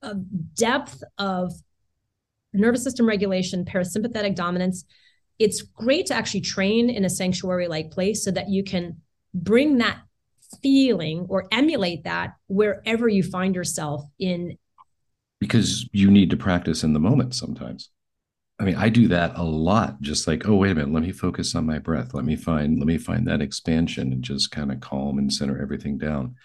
of 0.02 0.54
depth 0.54 1.02
of 1.18 1.52
nervous 2.52 2.82
system 2.82 3.06
regulation, 3.06 3.64
parasympathetic 3.64 4.34
dominance, 4.34 4.84
it's 5.40 5.62
great 5.62 6.06
to 6.06 6.14
actually 6.14 6.42
train 6.42 6.90
in 6.90 7.04
a 7.04 7.10
sanctuary 7.10 7.66
like 7.66 7.90
place 7.90 8.22
so 8.22 8.30
that 8.30 8.50
you 8.50 8.62
can 8.62 8.98
bring 9.34 9.78
that 9.78 9.98
feeling 10.62 11.26
or 11.28 11.48
emulate 11.50 12.04
that 12.04 12.34
wherever 12.46 13.08
you 13.08 13.22
find 13.22 13.54
yourself 13.54 14.04
in 14.18 14.56
because 15.40 15.88
you 15.92 16.10
need 16.10 16.28
to 16.28 16.36
practice 16.36 16.84
in 16.84 16.92
the 16.92 17.00
moment 17.00 17.34
sometimes. 17.34 17.90
I 18.58 18.64
mean 18.64 18.74
i 18.74 18.90
do 18.90 19.08
that 19.08 19.32
a 19.36 19.42
lot 19.42 20.02
just 20.02 20.26
like 20.26 20.46
oh 20.46 20.54
wait 20.56 20.72
a 20.72 20.74
minute 20.74 20.92
let 20.92 21.02
me 21.02 21.12
focus 21.12 21.54
on 21.54 21.64
my 21.64 21.78
breath. 21.78 22.12
Let 22.12 22.26
me 22.26 22.36
find 22.36 22.78
let 22.78 22.86
me 22.86 22.98
find 22.98 23.26
that 23.26 23.40
expansion 23.40 24.12
and 24.12 24.22
just 24.22 24.50
kind 24.50 24.70
of 24.70 24.80
calm 24.80 25.18
and 25.18 25.32
center 25.32 25.60
everything 25.60 25.96
down. 25.96 26.36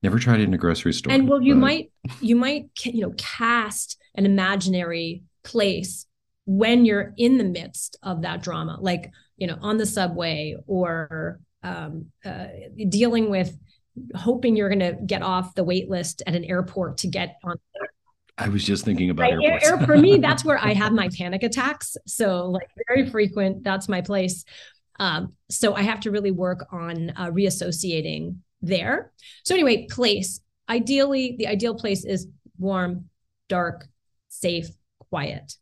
Never 0.00 0.18
tried 0.18 0.40
it 0.40 0.44
in 0.44 0.54
a 0.54 0.58
grocery 0.58 0.92
store 0.92 1.12
and 1.12 1.28
well 1.28 1.42
you 1.42 1.54
but... 1.54 1.60
might 1.60 1.92
you 2.20 2.36
might 2.36 2.66
you 2.84 3.00
know 3.00 3.14
cast 3.16 3.98
an 4.14 4.24
imaginary 4.24 5.24
place 5.42 6.06
when 6.46 6.84
you're 6.84 7.12
in 7.16 7.38
the 7.38 7.44
midst 7.44 7.96
of 8.02 8.22
that 8.22 8.42
drama, 8.42 8.78
like, 8.80 9.10
you 9.36 9.46
know, 9.46 9.58
on 9.60 9.78
the 9.78 9.86
subway 9.86 10.56
or 10.66 11.40
um, 11.62 12.06
uh, 12.24 12.46
dealing 12.88 13.30
with 13.30 13.56
hoping 14.14 14.56
you're 14.56 14.68
going 14.68 14.80
to 14.80 14.96
get 15.06 15.22
off 15.22 15.54
the 15.54 15.64
wait 15.64 15.88
list 15.88 16.22
at 16.26 16.34
an 16.34 16.44
airport 16.44 16.98
to 16.98 17.06
get 17.06 17.36
on. 17.44 17.56
I 18.36 18.48
was 18.48 18.64
just 18.64 18.84
thinking 18.84 19.10
about 19.10 19.30
right? 19.30 19.44
airports. 19.44 19.68
Air, 19.68 19.78
for 19.86 19.96
me, 19.96 20.18
that's 20.20 20.44
where 20.44 20.58
I 20.58 20.74
have 20.74 20.92
my 20.92 21.08
panic 21.16 21.42
attacks. 21.42 21.96
So, 22.06 22.46
like, 22.46 22.68
very 22.88 23.08
frequent. 23.08 23.62
That's 23.62 23.88
my 23.88 24.00
place. 24.00 24.44
Um, 24.98 25.34
so 25.50 25.74
I 25.74 25.82
have 25.82 26.00
to 26.00 26.10
really 26.10 26.30
work 26.30 26.66
on 26.72 27.12
uh, 27.16 27.26
reassociating 27.26 28.36
there. 28.62 29.12
So 29.44 29.54
anyway, 29.54 29.86
place. 29.88 30.40
Ideally, 30.68 31.36
the 31.38 31.46
ideal 31.46 31.74
place 31.74 32.04
is 32.04 32.26
warm, 32.58 33.10
dark, 33.48 33.86
safe, 34.28 34.68
quiet. 35.10 35.56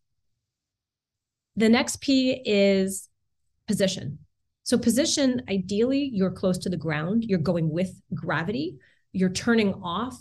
The 1.56 1.68
next 1.68 2.00
P 2.00 2.42
is 2.44 3.08
position. 3.66 4.18
So, 4.64 4.78
position, 4.78 5.42
ideally, 5.48 6.10
you're 6.12 6.30
close 6.30 6.58
to 6.58 6.68
the 6.68 6.76
ground, 6.76 7.24
you're 7.24 7.38
going 7.38 7.68
with 7.70 7.92
gravity, 8.14 8.78
you're 9.12 9.30
turning 9.30 9.74
off 9.74 10.16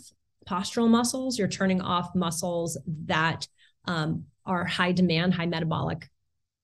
postural 0.48 0.88
muscles, 0.88 1.38
you're 1.38 1.48
turning 1.48 1.80
off 1.80 2.14
muscles 2.14 2.76
that 3.06 3.46
um, 3.84 4.24
are 4.44 4.64
high 4.64 4.92
demand, 4.92 5.34
high 5.34 5.46
metabolic 5.46 6.10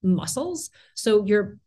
muscles. 0.02 0.70
So, 0.94 1.24
you're 1.24 1.58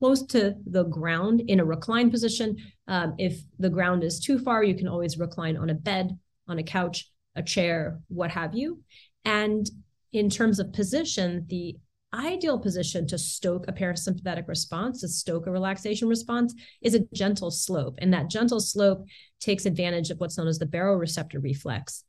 close 0.00 0.22
to 0.26 0.56
the 0.66 0.84
ground 0.84 1.42
in 1.48 1.60
a 1.60 1.64
recline 1.64 2.10
position. 2.10 2.56
Um, 2.88 3.14
if 3.18 3.40
the 3.58 3.68
ground 3.68 4.02
is 4.02 4.20
too 4.20 4.38
far, 4.38 4.64
you 4.64 4.74
can 4.74 4.88
always 4.88 5.18
recline 5.18 5.56
on 5.56 5.68
a 5.68 5.74
bed, 5.74 6.16
on 6.48 6.58
a 6.58 6.62
couch, 6.62 7.10
a 7.36 7.42
chair, 7.42 8.00
what 8.08 8.30
have 8.30 8.54
you. 8.54 8.80
And 9.24 9.68
in 10.12 10.30
terms 10.30 10.58
of 10.58 10.72
position, 10.72 11.46
the 11.48 11.76
ideal 12.14 12.58
position 12.58 13.06
to 13.08 13.18
stoke 13.18 13.66
a 13.68 13.72
parasympathetic 13.72 14.48
response, 14.48 15.00
to 15.00 15.08
stoke 15.08 15.46
a 15.46 15.50
relaxation 15.50 16.08
response, 16.08 16.54
is 16.82 16.94
a 16.94 17.06
gentle 17.14 17.50
slope. 17.50 17.96
And 17.98 18.12
that 18.12 18.30
gentle 18.30 18.60
slope 18.60 19.06
takes 19.40 19.66
advantage 19.66 20.10
of 20.10 20.18
what's 20.18 20.36
known 20.36 20.48
as 20.48 20.58
the 20.58 20.66
baroreceptor 20.66 21.42
reflex. 21.42 22.04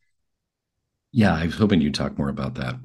Yeah, 1.11 1.35
I 1.35 1.45
was 1.45 1.55
hoping 1.57 1.81
you'd 1.81 1.93
talk 1.93 2.17
more 2.17 2.29
about 2.29 2.55
that. 2.55 2.75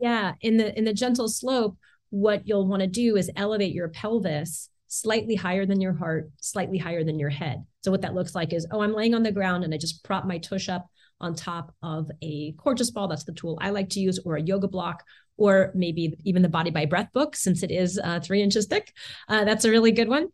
Yeah, 0.00 0.34
in 0.40 0.56
the 0.56 0.76
in 0.76 0.84
the 0.84 0.92
gentle 0.92 1.28
slope, 1.28 1.76
what 2.10 2.46
you'll 2.46 2.66
want 2.66 2.80
to 2.80 2.88
do 2.88 3.16
is 3.16 3.30
elevate 3.36 3.72
your 3.72 3.88
pelvis 3.88 4.68
slightly 4.88 5.34
higher 5.34 5.66
than 5.66 5.80
your 5.80 5.92
heart, 5.92 6.30
slightly 6.40 6.78
higher 6.78 7.04
than 7.04 7.18
your 7.18 7.30
head. 7.30 7.64
So 7.82 7.90
what 7.90 8.02
that 8.02 8.14
looks 8.14 8.34
like 8.34 8.52
is, 8.52 8.66
oh, 8.70 8.80
I'm 8.80 8.92
laying 8.92 9.14
on 9.14 9.22
the 9.22 9.32
ground 9.32 9.64
and 9.64 9.74
I 9.74 9.76
just 9.76 10.04
prop 10.04 10.24
my 10.24 10.38
tush 10.38 10.68
up 10.68 10.86
on 11.20 11.34
top 11.34 11.74
of 11.82 12.10
a 12.22 12.52
Coregeous 12.58 12.90
ball. 12.90 13.08
That's 13.08 13.24
the 13.24 13.32
tool 13.32 13.58
I 13.60 13.70
like 13.70 13.88
to 13.90 14.00
use, 14.00 14.18
or 14.24 14.36
a 14.36 14.42
yoga 14.42 14.68
block, 14.68 15.02
or 15.36 15.72
maybe 15.74 16.16
even 16.24 16.42
the 16.42 16.48
Body 16.48 16.70
by 16.70 16.86
Breath 16.86 17.12
book, 17.12 17.36
since 17.36 17.62
it 17.62 17.70
is 17.70 17.98
uh, 18.02 18.20
three 18.20 18.42
inches 18.42 18.66
thick. 18.66 18.92
Uh, 19.28 19.44
that's 19.44 19.64
a 19.64 19.70
really 19.70 19.92
good 19.92 20.08
one. 20.08 20.28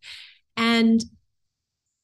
And 0.57 1.03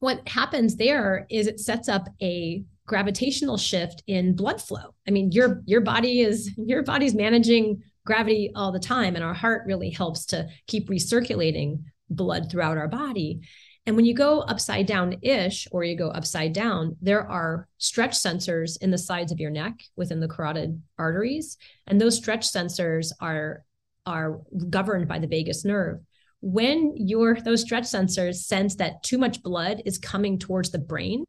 what 0.00 0.28
happens 0.28 0.76
there 0.76 1.26
is 1.30 1.46
it 1.46 1.60
sets 1.60 1.88
up 1.88 2.08
a 2.22 2.64
gravitational 2.86 3.56
shift 3.56 4.02
in 4.06 4.36
blood 4.36 4.62
flow. 4.62 4.94
I 5.06 5.10
mean, 5.10 5.32
your 5.32 5.62
your 5.66 5.80
body 5.80 6.20
is 6.20 6.50
your 6.56 6.82
body's 6.82 7.14
managing 7.14 7.82
gravity 8.04 8.52
all 8.54 8.72
the 8.72 8.78
time, 8.78 9.16
and 9.16 9.24
our 9.24 9.34
heart 9.34 9.62
really 9.66 9.90
helps 9.90 10.26
to 10.26 10.48
keep 10.66 10.88
recirculating 10.88 11.82
blood 12.08 12.50
throughout 12.50 12.78
our 12.78 12.88
body. 12.88 13.40
And 13.86 13.94
when 13.94 14.04
you 14.04 14.14
go 14.14 14.40
upside 14.40 14.86
down 14.86 15.14
ish 15.22 15.68
or 15.70 15.84
you 15.84 15.96
go 15.96 16.08
upside 16.08 16.52
down, 16.52 16.96
there 17.00 17.26
are 17.28 17.68
stretch 17.78 18.12
sensors 18.12 18.76
in 18.82 18.90
the 18.90 18.98
sides 18.98 19.30
of 19.30 19.38
your 19.38 19.50
neck 19.50 19.74
within 19.94 20.18
the 20.18 20.28
carotid 20.28 20.82
arteries. 20.98 21.56
And 21.86 22.00
those 22.00 22.16
stretch 22.16 22.42
sensors 22.42 23.12
are, 23.20 23.64
are 24.04 24.40
governed 24.68 25.06
by 25.06 25.20
the 25.20 25.28
vagus 25.28 25.64
nerve. 25.64 26.00
When 26.40 26.94
your 26.96 27.36
those 27.40 27.62
stretch 27.62 27.84
sensors 27.84 28.36
sense 28.36 28.74
that 28.76 29.02
too 29.02 29.18
much 29.18 29.42
blood 29.42 29.82
is 29.84 29.98
coming 29.98 30.38
towards 30.38 30.70
the 30.70 30.78
brain, 30.78 31.24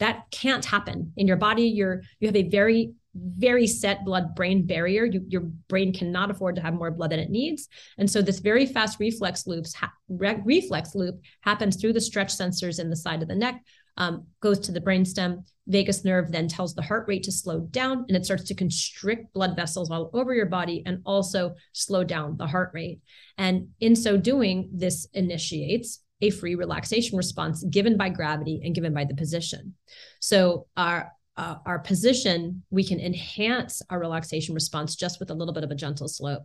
that 0.00 0.24
can't 0.30 0.64
happen 0.64 1.12
in 1.16 1.26
your 1.26 1.36
body. 1.36 1.64
You're 1.64 2.02
you 2.18 2.28
have 2.28 2.36
a 2.36 2.48
very 2.48 2.94
very 3.14 3.66
set 3.66 4.04
blood 4.04 4.34
brain 4.34 4.66
barrier. 4.66 5.04
You, 5.04 5.24
your 5.28 5.42
brain 5.68 5.92
cannot 5.92 6.30
afford 6.30 6.56
to 6.56 6.62
have 6.62 6.74
more 6.74 6.90
blood 6.90 7.10
than 7.10 7.20
it 7.20 7.30
needs. 7.30 7.68
And 7.98 8.10
so 8.10 8.22
this 8.22 8.38
very 8.38 8.66
fast 8.66 9.00
reflex 9.00 9.46
loops 9.46 9.74
ha- 9.74 9.92
re- 10.08 10.40
reflex 10.44 10.94
loop 10.94 11.20
happens 11.40 11.76
through 11.76 11.94
the 11.94 12.00
stretch 12.00 12.28
sensors 12.28 12.78
in 12.78 12.90
the 12.90 12.96
side 12.96 13.22
of 13.22 13.28
the 13.28 13.34
neck, 13.34 13.62
um, 13.96 14.26
goes 14.40 14.60
to 14.60 14.72
the 14.72 14.80
brainstem. 14.80 15.44
Vagus 15.66 16.04
nerve 16.04 16.32
then 16.32 16.48
tells 16.48 16.74
the 16.74 16.82
heart 16.82 17.06
rate 17.06 17.22
to 17.24 17.32
slow 17.32 17.60
down 17.60 18.04
and 18.08 18.16
it 18.16 18.24
starts 18.24 18.44
to 18.44 18.54
constrict 18.54 19.32
blood 19.32 19.54
vessels 19.54 19.90
all 19.90 20.10
over 20.14 20.34
your 20.34 20.46
body 20.46 20.82
and 20.84 21.00
also 21.04 21.54
slow 21.72 22.02
down 22.02 22.36
the 22.36 22.46
heart 22.46 22.70
rate. 22.74 23.00
And 23.38 23.68
in 23.80 23.94
so 23.94 24.16
doing, 24.16 24.70
this 24.72 25.06
initiates 25.14 26.02
a 26.22 26.30
free 26.30 26.54
relaxation 26.54 27.16
response 27.16 27.64
given 27.64 27.96
by 27.96 28.08
gravity 28.08 28.60
and 28.64 28.74
given 28.74 28.92
by 28.92 29.04
the 29.04 29.14
position. 29.14 29.74
So 30.20 30.66
our 30.76 31.12
uh, 31.40 31.56
our 31.64 31.78
position, 31.78 32.62
we 32.68 32.84
can 32.84 33.00
enhance 33.00 33.80
our 33.88 33.98
relaxation 33.98 34.54
response 34.54 34.94
just 34.94 35.18
with 35.18 35.30
a 35.30 35.34
little 35.34 35.54
bit 35.54 35.64
of 35.64 35.70
a 35.70 35.74
gentle 35.74 36.06
slope. 36.06 36.42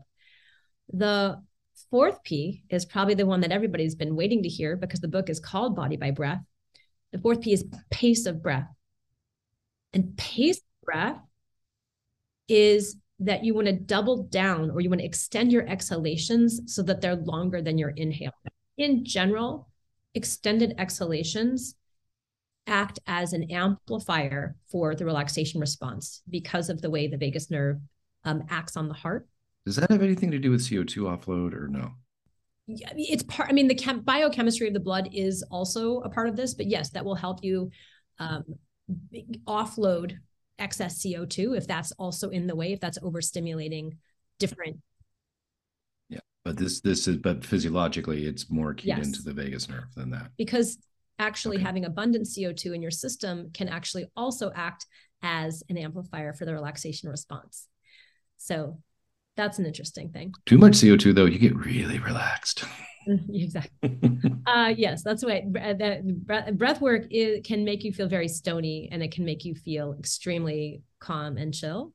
The 0.93 1.41
fourth 1.91 2.23
P 2.23 2.63
is 2.69 2.85
probably 2.85 3.13
the 3.13 3.25
one 3.25 3.41
that 3.41 3.51
everybody's 3.51 3.95
been 3.95 4.15
waiting 4.15 4.43
to 4.43 4.47
hear 4.47 4.77
because 4.77 5.01
the 5.01 5.09
book 5.09 5.29
is 5.29 5.41
called 5.41 5.75
Body 5.75 5.97
by 5.97 6.11
Breath. 6.11 6.39
The 7.11 7.19
fourth 7.19 7.41
P 7.41 7.51
is 7.51 7.65
pace 7.91 8.25
of 8.25 8.41
breath. 8.41 8.69
And 9.91 10.15
pace 10.15 10.59
of 10.59 10.85
breath 10.85 11.19
is 12.47 12.95
that 13.19 13.43
you 13.43 13.53
want 13.53 13.67
to 13.67 13.73
double 13.73 14.23
down 14.23 14.71
or 14.71 14.79
you 14.79 14.89
want 14.89 15.01
to 15.01 15.05
extend 15.05 15.51
your 15.51 15.67
exhalations 15.67 16.73
so 16.73 16.81
that 16.83 17.01
they're 17.01 17.17
longer 17.17 17.61
than 17.61 17.77
your 17.77 17.89
inhale. 17.89 18.31
In 18.77 19.03
general, 19.03 19.67
extended 20.13 20.73
exhalations 20.77 21.75
act 22.67 22.99
as 23.07 23.33
an 23.33 23.49
amplifier 23.51 24.55
for 24.71 24.95
the 24.95 25.05
relaxation 25.05 25.59
response 25.59 26.21
because 26.29 26.69
of 26.69 26.81
the 26.81 26.89
way 26.89 27.07
the 27.07 27.17
vagus 27.17 27.51
nerve 27.51 27.77
um, 28.23 28.43
acts 28.49 28.75
on 28.75 28.87
the 28.87 28.93
heart. 28.93 29.27
Does 29.65 29.75
that 29.77 29.89
have 29.91 30.01
anything 30.01 30.31
to 30.31 30.39
do 30.39 30.51
with 30.51 30.61
CO2 30.61 30.97
offload 31.03 31.53
or 31.53 31.67
no? 31.67 31.91
Yeah, 32.67 32.89
it's 32.95 33.23
part. 33.23 33.49
I 33.49 33.53
mean, 33.53 33.67
the 33.67 33.75
chem- 33.75 34.01
biochemistry 34.01 34.67
of 34.67 34.73
the 34.73 34.79
blood 34.79 35.09
is 35.13 35.43
also 35.51 35.99
a 36.01 36.09
part 36.09 36.27
of 36.29 36.35
this, 36.35 36.55
but 36.55 36.65
yes, 36.65 36.89
that 36.91 37.05
will 37.05 37.15
help 37.15 37.43
you 37.43 37.69
um, 38.17 38.43
offload 39.47 40.17
excess 40.57 41.03
CO2 41.03 41.55
if 41.57 41.67
that's 41.67 41.91
also 41.93 42.29
in 42.29 42.47
the 42.47 42.55
way, 42.55 42.73
if 42.73 42.79
that's 42.79 42.97
overstimulating 42.99 43.91
different. 44.39 44.77
Yeah, 46.09 46.19
but 46.43 46.57
this 46.57 46.81
this 46.81 47.07
is 47.07 47.17
but 47.17 47.45
physiologically, 47.45 48.25
it's 48.25 48.49
more 48.49 48.73
keyed 48.73 48.87
Yes. 48.97 49.05
into 49.07 49.21
the 49.21 49.33
vagus 49.33 49.69
nerve 49.69 49.93
than 49.95 50.09
that. 50.11 50.31
because 50.37 50.77
actually 51.19 51.57
Okay. 51.57 51.65
having 51.65 51.85
abundant 51.85 52.27
CO2 52.27 52.73
in 52.73 52.81
your 52.81 52.91
system 52.91 53.49
can 53.53 53.67
actually 53.69 54.05
also 54.15 54.51
act 54.55 54.85
as 55.21 55.63
an 55.69 55.77
amplifier 55.77 56.33
for 56.33 56.45
the 56.45 56.53
relaxation 56.53 57.09
response. 57.09 57.67
So 58.37 58.79
that's 59.37 59.59
an 59.59 59.65
interesting 59.65 60.09
thing. 60.09 60.33
Too 60.45 60.57
much 60.57 60.75
CO2 60.75 61.13
though, 61.13 61.25
you 61.25 61.39
get 61.39 61.55
really 61.55 61.99
relaxed. 61.99 62.63
exactly. 63.29 63.71
Uh, 64.47 64.73
yes, 64.75 65.03
that's 65.03 65.21
the 65.21 65.27
way. 65.27 65.43
bre- 65.47 65.59
That 65.77 66.57
breath, 66.57 66.81
work 66.81 67.05
is, 67.11 67.41
can 67.45 67.63
make 67.63 67.83
you 67.83 67.91
feel 67.93 68.07
very 68.07 68.27
stony, 68.27 68.89
and 68.91 69.03
it 69.03 69.11
can 69.11 69.25
make 69.25 69.45
you 69.45 69.55
feel 69.55 69.95
extremely 69.99 70.81
calm 70.99 71.37
and 71.37 71.53
chill. 71.53 71.93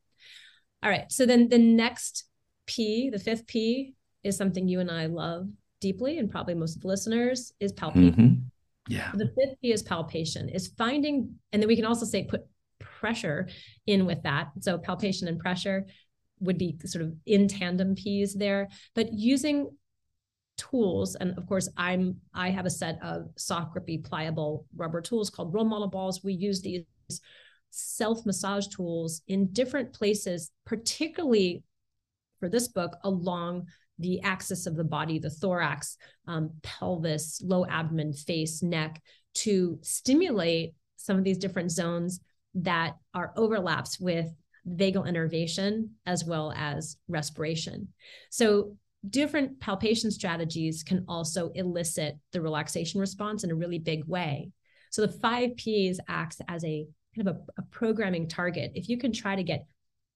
All 0.83 0.91
right. 0.91 1.11
So 1.11 1.27
then 1.27 1.49
the 1.49 1.59
next 1.59 2.25
P, 2.67 3.11
the 3.11 3.19
fifth 3.19 3.47
P, 3.47 3.95
is 4.23 4.37
something 4.37 4.69
you 4.69 4.81
and 4.81 4.91
I 4.91 5.07
love 5.07 5.49
deeply, 5.81 6.19
and 6.19 6.31
probably 6.31 6.55
most 6.55 6.77
of 6.77 6.83
the 6.83 6.89
listeners 6.89 7.53
is 7.61 7.73
palpation. 7.73 8.12
Mhm. 8.15 8.43
Yeah. 8.90 9.12
The 9.14 9.26
fifth 9.26 9.61
P 9.62 9.73
is 9.73 9.85
palpation, 9.85 10.49
is 10.49 10.73
finding, 10.76 11.37
and 11.52 11.62
then 11.62 11.68
we 11.68 11.76
can 11.76 11.85
also 11.85 12.04
say 12.04 12.25
put 12.25 12.42
pressure 12.80 13.49
in 13.87 14.04
with 14.04 14.20
that. 14.25 14.49
So 14.61 14.78
palpation 14.78 15.28
and 15.28 15.38
pressure 15.38 15.87
would 16.40 16.59
be 16.59 16.76
sort 16.85 17.04
of 17.04 17.14
in 17.25 17.47
tandem 17.47 17.94
P's 17.94 18.35
there, 18.35 18.68
but 18.97 19.12
using 19.12 19.70
tools, 20.56 21.14
and 21.14 21.38
of 21.38 21.47
course, 21.47 21.68
I'm 21.76 22.16
I 22.35 22.50
have 22.50 22.66
a 22.66 22.70
set 22.70 22.99
of 23.00 23.28
soft, 23.37 23.73
grippy, 23.73 23.99
pliable 23.99 24.66
rubber 24.76 25.00
tools 25.00 25.30
called 25.30 25.54
Roll 25.54 25.64
Model 25.64 25.88
balls. 25.88 26.24
We 26.24 26.33
use 26.33 26.61
these 26.61 26.83
self 27.70 28.26
massage 28.26 28.66
tools 28.66 29.22
in 29.29 29.53
different 29.53 29.92
places, 29.92 30.50
particularly 30.66 31.62
for 32.40 32.48
this 32.48 32.66
book 32.66 32.96
along 33.05 33.66
the 34.01 34.21
axis 34.23 34.67
of 34.67 34.77
the 34.77 34.85
body, 34.85 35.19
the 35.19 35.31
thorax, 35.31 35.97
um, 36.27 36.51
pelvis, 36.63 37.41
low 37.45 37.67
abdomen, 37.67 38.13
face, 38.13 38.63
neck, 38.63 39.01
to 39.35 39.79
stimulate 39.83 40.75
some 40.97 41.17
of 41.19 41.25
these 41.25 41.39
different 41.39 41.71
zones 41.71 42.21
that 42.55 42.97
are 43.15 43.33
overlaps 43.37 44.01
with 44.01 44.27
vagal 44.69 45.07
innervation 45.07 45.91
as 46.07 46.25
well 46.25 46.53
as 46.57 46.97
respiration. 47.09 47.89
So 48.31 48.77
different 49.09 49.61
palpation 49.61 50.11
strategies 50.11 50.83
can 50.83 51.05
also 51.09 51.51
elicit 51.55 52.19
the 52.33 52.41
relaxation 52.41 53.01
response 53.01 53.45
in 53.45 53.51
a 53.51 53.55
really 53.55 53.79
big 53.79 54.05
way. 54.07 54.51
So 54.91 55.03
the 55.03 55.13
five 55.13 55.57
P's 55.57 56.01
acts 56.09 56.41
as 56.49 56.65
a 56.65 56.87
kind 57.15 57.29
of 57.29 57.37
a, 57.37 57.61
a 57.61 57.63
programming 57.71 58.29
target. 58.29 58.73
If 58.75 58.89
you 58.89 58.99
can 58.99 59.13
try 59.13 59.37
to 59.37 59.43
get 59.43 59.67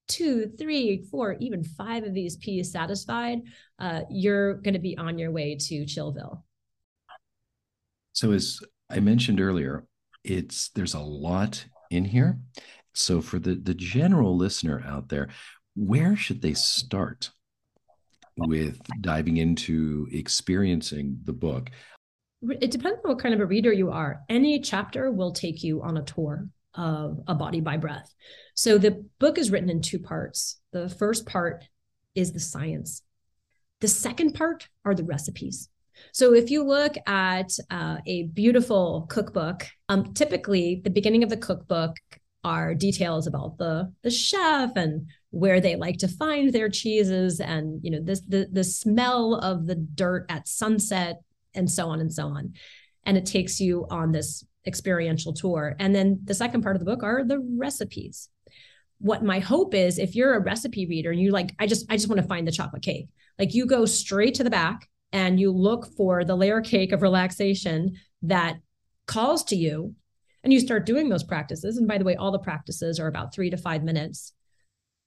two, 0.09 0.53
three, 0.59 1.05
four, 1.11 1.37
even 1.41 1.65
five 1.65 2.05
of 2.05 2.15
these 2.15 2.37
P's 2.37 2.71
satisfied, 2.71 3.41
uh, 3.79 4.03
you're 4.11 4.55
going 4.55 4.75
to 4.75 4.81
be 4.81 4.97
on 4.97 5.19
your 5.19 5.31
way 5.31 5.57
to 5.57 5.85
Chillville. 5.85 6.43
So 8.13 8.33
as 8.33 8.61
I 8.91 9.01
mentioned 9.01 9.41
earlier, 9.41 9.87
it's 10.23 10.69
there's 10.71 10.95
a 10.95 11.01
lot 11.01 11.65
in 11.91 12.05
here. 12.05 12.39
So 12.95 13.21
for 13.21 13.39
the 13.39 13.57
the 13.57 13.75
general 13.75 14.37
listener 14.37 14.83
out 14.87 15.09
there, 15.09 15.29
where 15.75 16.17
should 16.17 16.41
they 16.41 16.55
start 16.55 17.31
with 18.37 18.81
diving 19.01 19.37
into 19.37 20.09
experiencing 20.13 21.19
the 21.25 21.33
book? 21.33 21.71
It 22.43 22.71
depends 22.71 23.01
on 23.05 23.11
what 23.11 23.19
kind 23.19 23.35
of 23.35 23.41
a 23.41 23.47
reader 23.47 23.73
you 23.73 23.91
are. 23.91 24.21
Any 24.29 24.61
chapter 24.61 25.11
will 25.11 25.33
take 25.33 25.63
you 25.63 25.83
on 25.83 25.97
a 25.97 26.03
tour 26.03 26.47
of 26.75 27.21
a 27.27 27.35
body 27.35 27.61
by 27.61 27.77
breath. 27.77 28.13
So 28.55 28.79
the 28.79 29.05
book 29.19 29.39
is 29.39 29.51
written 29.51 29.71
in 29.71 29.81
two 29.81 29.99
parts. 29.99 30.61
The 30.73 30.89
first 30.89 31.27
part 31.27 31.65
is 32.15 32.33
the 32.33 32.41
science. 32.41 33.03
The 33.81 33.89
second 33.89 34.35
part 34.35 34.69
are 34.85 34.95
the 34.95 35.05
recipes. 35.05 35.69
So 36.13 36.35
if 36.35 36.51
you 36.51 36.65
look 36.65 36.95
at 37.07 37.51
uh, 37.71 37.99
a 38.07 38.25
beautiful 38.25 39.07
cookbook, 39.09 39.67
um, 39.89 40.15
typically 40.15 40.81
the 40.83 40.91
beginning 40.91 41.23
of 41.23 41.31
the 41.31 41.37
cookbook 41.37 41.97
are 42.45 42.75
details 42.75 43.27
about 43.27 43.57
the 43.59 43.91
the 44.03 44.11
chef 44.11 44.77
and 44.77 45.07
where 45.31 45.61
they 45.61 45.77
like 45.77 45.99
to 45.99 46.09
find 46.09 46.53
their 46.53 46.69
cheeses 46.69 47.41
and 47.41 47.81
you 47.83 47.91
know 47.91 48.01
this 48.01 48.21
the 48.29 48.47
the 48.53 48.63
smell 48.63 49.37
of 49.37 49.67
the 49.67 49.75
dirt 49.75 50.27
at 50.29 50.47
sunset 50.47 51.23
and 51.55 51.71
so 51.71 51.89
on 51.89 52.01
and 52.01 52.13
so 52.13 52.27
on 52.27 52.53
and 53.05 53.17
it 53.17 53.25
takes 53.25 53.61
you 53.61 53.87
on 53.91 54.13
this 54.13 54.45
experiential 54.67 55.33
tour. 55.33 55.77
And 55.79 55.95
then 55.95 56.21
the 56.25 56.35
second 56.35 56.63
part 56.63 56.77
of 56.77 56.81
the 56.81 56.87
book 56.87 57.03
are 57.03 57.25
the 57.25 57.39
recipes. 57.59 58.29
What 58.99 59.23
my 59.23 59.39
hope 59.39 59.75
is 59.75 59.99
if 59.99 60.15
you're 60.15 60.35
a 60.35 60.41
recipe 60.41 60.87
reader 60.87 61.11
and 61.11 61.21
you 61.21 61.31
like 61.31 61.55
i 61.59 61.67
just 61.67 61.85
i 61.91 61.97
just 61.97 62.09
want 62.09 62.21
to 62.21 62.27
find 62.27 62.47
the 62.47 62.53
chocolate 62.53 62.83
cake. 62.83 63.09
Like 63.39 63.55
you 63.55 63.67
go 63.67 63.85
straight 63.85 64.35
to 64.35 64.45
the 64.45 64.51
back 64.51 64.89
and 65.13 65.39
you 65.39 65.51
look 65.51 65.89
for 65.97 66.25
the 66.25 66.37
layer 66.37 66.61
cake 66.61 66.93
of 66.93 67.03
relaxation 67.03 67.97
that 68.23 68.57
calls 69.07 69.45
to 69.45 69.57
you 69.57 69.95
and 70.43 70.53
you 70.53 70.61
start 70.61 70.87
doing 70.87 71.09
those 71.09 71.25
practices. 71.25 71.77
And 71.77 71.89
by 71.89 71.99
the 71.99 72.05
way 72.05 72.17
all 72.17 72.31
the 72.31 72.39
practices 72.39 72.99
are 72.99 73.09
about 73.09 73.35
3 73.35 73.51
to 73.51 73.57
5 73.57 73.83
minutes. 73.83 74.33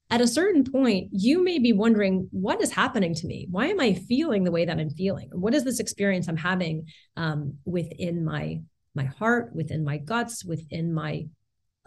At 0.09 0.21
a 0.21 0.27
certain 0.27 0.63
point 0.63 1.09
you 1.11 1.43
may 1.43 1.57
be 1.57 1.73
wondering 1.73 2.27
what 2.31 2.61
is 2.61 2.71
happening 2.71 3.15
to 3.15 3.27
me? 3.27 3.47
Why 3.49 3.67
am 3.67 3.79
i 3.79 3.93
feeling 3.93 4.43
the 4.43 4.51
way 4.51 4.65
that 4.65 4.79
i'm 4.79 4.89
feeling? 4.89 5.29
What 5.31 5.55
is 5.55 5.63
this 5.63 5.79
experience 5.79 6.27
i'm 6.27 6.37
having 6.37 6.87
um, 7.15 7.55
within 7.65 8.23
my 8.23 8.59
my 8.97 9.05
heart 9.05 9.55
within 9.55 9.85
my 9.85 9.97
guts 9.97 10.43
within 10.43 10.93
my 10.93 11.25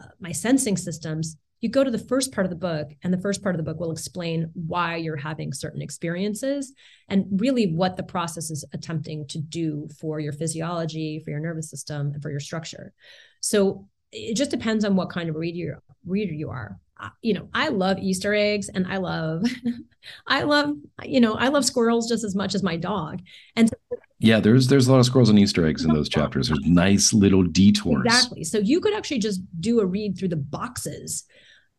uh, 0.01 0.07
my 0.19 0.33
sensing 0.33 0.79
systems 0.79 1.37
you 1.61 1.69
go 1.69 1.85
to 1.85 1.91
the 1.91 1.99
first 1.99 2.33
part 2.33 2.47
of 2.47 2.51
the 2.51 2.57
book 2.57 2.91
and 3.03 3.13
the 3.13 3.21
first 3.21 3.43
part 3.43 3.55
of 3.55 3.59
the 3.59 3.63
book 3.63 3.79
will 3.79 3.93
explain 3.93 4.51
why 4.55 4.97
you're 4.97 5.17
having 5.17 5.53
certain 5.53 5.83
experiences 5.83 6.73
and 7.09 7.27
really 7.33 7.67
what 7.67 7.97
the 7.97 8.03
process 8.03 8.51
is 8.51 8.65
attempting 8.73 9.27
to 9.29 9.39
do 9.39 9.89
for 10.01 10.21
your 10.21 10.33
physiology 10.33 11.21
for 11.23 11.31
your 11.31 11.41
nervous 11.41 11.71
system 11.71 12.13
and 12.13 12.23
for 12.23 12.31
your 12.31 12.41
structure. 12.41 12.93
So 13.41 13.87
it 14.11 14.35
just 14.35 14.51
depends 14.51 14.85
on 14.85 14.97
what 14.97 15.11
kind 15.11 15.29
of 15.29 15.37
reader 15.37 15.83
reader 16.07 16.33
you 16.33 16.51
are. 16.51 16.79
You 17.23 17.33
know 17.35 17.49
i 17.55 17.69
love 17.69 17.99
easter 17.99 18.35
eggs 18.35 18.69
and 18.69 18.87
i 18.87 18.99
love 18.99 19.43
i 20.27 20.43
love 20.43 20.75
you 21.03 21.19
know 21.19 21.33
i 21.33 21.49
love 21.49 21.65
squirrels 21.65 22.07
just 22.11 22.25
as 22.25 22.35
much 22.35 22.55
as 22.55 22.63
my 22.63 22.77
dog. 22.77 23.21
And 23.57 23.69
so 23.69 23.77
Yeah, 24.21 24.39
there's 24.39 24.69
there's 24.69 24.87
a 24.87 24.93
lot 24.93 24.99
of 24.99 25.07
squirrels 25.07 25.31
and 25.31 25.39
Easter 25.39 25.67
eggs 25.67 25.85
in 25.85 25.93
those 25.93 26.09
chapters. 26.17 26.49
There's 26.49 26.61
nice 26.65 27.13
little 27.13 27.43
detours. 27.43 28.05
Exactly. 28.05 28.45
So 28.45 28.59
you 28.59 28.81
could 28.81 28.95
actually 28.95 29.19
just 29.19 29.41
do 29.61 29.81
a 29.81 29.87
read 29.87 30.19
through 30.19 30.29
the 30.29 30.37
boxes 30.37 31.25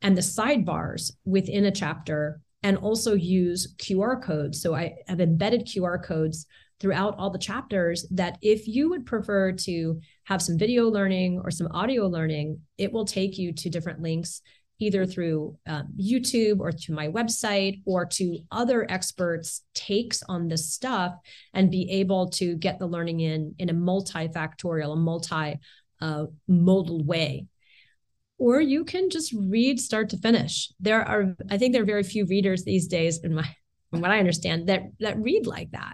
and 0.02 0.18
the 0.18 0.22
sidebars 0.22 1.12
within 1.24 1.66
a 1.66 1.72
chapter 1.72 2.42
and 2.64 2.78
also 2.78 3.14
use 3.14 3.76
QR 3.78 4.22
codes. 4.22 4.62
So 4.62 4.74
I 4.76 4.96
have 5.08 5.22
embedded 5.22 5.68
QR 5.68 6.04
codes 6.04 6.48
throughout 6.80 7.16
all 7.20 7.30
the 7.30 7.38
chapters 7.38 8.08
that 8.10 8.40
if 8.42 8.68
you 8.68 8.90
would 8.90 9.06
prefer 9.06 9.52
to 9.52 10.02
have 10.24 10.42
some 10.42 10.58
video 10.58 10.90
learning 10.90 11.40
or 11.44 11.52
some 11.52 11.68
audio 11.72 12.08
learning, 12.08 12.60
it 12.80 12.92
will 12.92 13.06
take 13.06 13.38
you 13.38 13.54
to 13.54 13.70
different 13.70 14.02
links 14.02 14.42
either 14.82 15.06
through 15.06 15.58
um, 15.68 15.88
YouTube 16.00 16.60
or 16.60 16.72
to 16.72 16.92
my 16.92 17.08
website 17.08 17.82
or 17.86 18.06
to 18.06 18.40
other 18.52 18.90
experts' 18.90 19.62
takes 19.74 20.24
on 20.28 20.48
this 20.48 20.74
stuff 20.74 21.14
and 21.54 21.70
be 21.70 21.90
able 21.92 22.30
to 22.32 22.56
get 22.56 22.80
the 22.80 22.88
learning 22.88 23.20
in 23.20 23.56
in 23.60 23.70
a 23.70 23.74
multifactorial, 23.74 24.94
a 24.94 24.96
multi 24.96 25.60
uh, 26.02 26.26
modal 26.48 27.04
way. 27.04 27.46
Or 28.38 28.60
you 28.60 28.84
can 28.84 29.12
just 29.12 29.34
read 29.34 29.80
start 29.80 30.10
to 30.10 30.18
finish. 30.18 30.72
There 30.80 31.08
are, 31.08 31.36
I 31.52 31.60
think, 31.60 31.74
there 31.74 31.84
are 31.84 31.86
very 31.94 32.04
few 32.04 32.26
readers 32.26 32.64
these 32.64 32.88
days, 32.88 33.20
in 33.24 33.36
my, 33.36 33.48
from 33.92 34.02
what 34.02 34.10
I 34.10 34.18
understand, 34.18 34.68
that 34.68 34.82
that 35.00 35.20
read 35.20 35.46
like 35.46 35.72
that. 35.72 35.94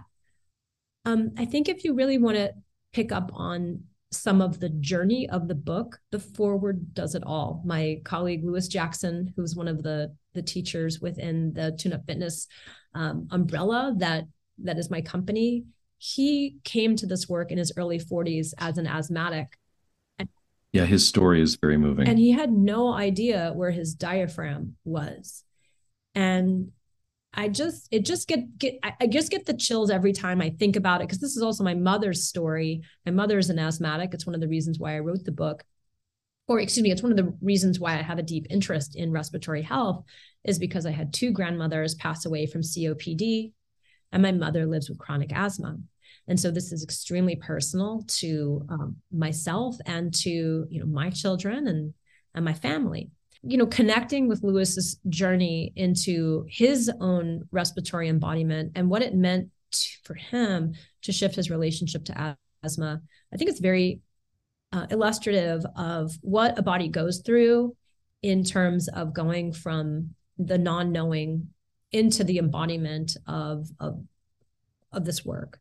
Um, 1.04 1.32
I 1.36 1.44
think 1.44 1.68
if 1.68 1.84
you 1.84 1.94
really 1.94 2.16
want 2.16 2.36
to 2.38 2.54
pick 2.92 3.12
up 3.12 3.30
on 3.34 3.84
some 4.10 4.40
of 4.40 4.60
the 4.60 4.70
journey 4.70 5.28
of 5.28 5.48
the 5.48 5.54
book, 5.54 5.98
the 6.10 6.18
foreword 6.18 6.94
does 6.94 7.14
it 7.14 7.22
all. 7.26 7.62
My 7.64 8.00
colleague 8.04 8.44
Lewis 8.44 8.68
Jackson, 8.68 9.32
who's 9.36 9.54
one 9.54 9.68
of 9.68 9.82
the 9.82 10.14
the 10.34 10.42
teachers 10.42 11.00
within 11.00 11.52
the 11.52 11.72
Tune 11.72 11.92
Up 11.92 12.04
Fitness 12.06 12.46
um, 12.94 13.28
umbrella 13.30 13.94
that 13.98 14.24
that 14.62 14.78
is 14.78 14.90
my 14.90 15.00
company, 15.00 15.64
he 15.98 16.56
came 16.64 16.96
to 16.96 17.06
this 17.06 17.28
work 17.28 17.50
in 17.50 17.58
his 17.58 17.72
early 17.76 17.98
40s 17.98 18.54
as 18.58 18.78
an 18.78 18.86
asthmatic. 18.86 19.48
Yeah, 20.72 20.84
his 20.84 21.06
story 21.06 21.40
is 21.40 21.56
very 21.56 21.78
moving. 21.78 22.08
And 22.08 22.18
he 22.18 22.30
had 22.30 22.52
no 22.52 22.92
idea 22.92 23.52
where 23.54 23.70
his 23.70 23.94
diaphragm 23.94 24.76
was. 24.84 25.44
And 26.14 26.72
I 27.34 27.48
just 27.48 27.88
it 27.90 28.04
just 28.04 28.26
get 28.26 28.58
get 28.58 28.78
I 28.82 29.06
just 29.06 29.30
get 29.30 29.46
the 29.46 29.56
chills 29.56 29.90
every 29.90 30.12
time 30.12 30.40
I 30.40 30.50
think 30.50 30.76
about 30.76 31.00
it 31.00 31.08
because 31.08 31.20
this 31.20 31.36
is 31.36 31.42
also 31.42 31.62
my 31.62 31.74
mother's 31.74 32.26
story. 32.26 32.82
My 33.04 33.12
mother 33.12 33.38
is 33.38 33.50
an 33.50 33.58
asthmatic. 33.58 34.12
It's 34.12 34.26
one 34.26 34.34
of 34.34 34.40
the 34.40 34.48
reasons 34.48 34.78
why 34.78 34.96
I 34.96 35.00
wrote 35.00 35.24
the 35.24 35.32
book. 35.32 35.62
Or 36.48 36.58
excuse 36.58 36.82
me, 36.82 36.90
it's 36.90 37.02
one 37.02 37.12
of 37.12 37.18
the 37.18 37.36
reasons 37.42 37.78
why 37.78 37.98
I 37.98 38.02
have 38.02 38.18
a 38.18 38.22
deep 38.22 38.46
interest 38.48 38.96
in 38.96 39.12
respiratory 39.12 39.62
health 39.62 40.04
is 40.44 40.58
because 40.58 40.86
I 40.86 40.90
had 40.90 41.12
two 41.12 41.30
grandmothers 41.30 41.94
pass 41.94 42.24
away 42.24 42.46
from 42.46 42.62
COPD 42.62 43.52
and 44.12 44.22
my 44.22 44.32
mother 44.32 44.64
lives 44.64 44.88
with 44.88 44.98
chronic 44.98 45.30
asthma. 45.32 45.76
And 46.26 46.40
so 46.40 46.50
this 46.50 46.72
is 46.72 46.82
extremely 46.82 47.36
personal 47.36 48.04
to 48.08 48.64
um, 48.70 48.96
myself 49.12 49.76
and 49.84 50.14
to 50.22 50.66
you 50.70 50.80
know 50.80 50.86
my 50.86 51.10
children 51.10 51.66
and 51.66 51.94
and 52.34 52.44
my 52.44 52.54
family 52.54 53.10
you 53.42 53.56
know, 53.56 53.66
connecting 53.66 54.28
with 54.28 54.42
Lewis's 54.42 54.98
journey 55.08 55.72
into 55.76 56.44
his 56.48 56.90
own 57.00 57.48
respiratory 57.52 58.08
embodiment 58.08 58.72
and 58.74 58.90
what 58.90 59.02
it 59.02 59.14
meant 59.14 59.48
to, 59.70 59.88
for 60.04 60.14
him 60.14 60.74
to 61.02 61.12
shift 61.12 61.36
his 61.36 61.50
relationship 61.50 62.04
to 62.06 62.36
asthma, 62.62 63.00
I 63.32 63.36
think 63.36 63.50
it's 63.50 63.60
very 63.60 64.00
uh, 64.72 64.86
illustrative 64.90 65.64
of 65.76 66.12
what 66.20 66.58
a 66.58 66.62
body 66.62 66.88
goes 66.88 67.22
through 67.24 67.76
in 68.22 68.44
terms 68.44 68.88
of 68.88 69.14
going 69.14 69.52
from 69.52 70.14
the 70.38 70.58
non-knowing 70.58 71.48
into 71.92 72.24
the 72.24 72.38
embodiment 72.38 73.16
of 73.26 73.68
of 73.80 74.02
of 74.92 75.04
this 75.04 75.24
work. 75.24 75.60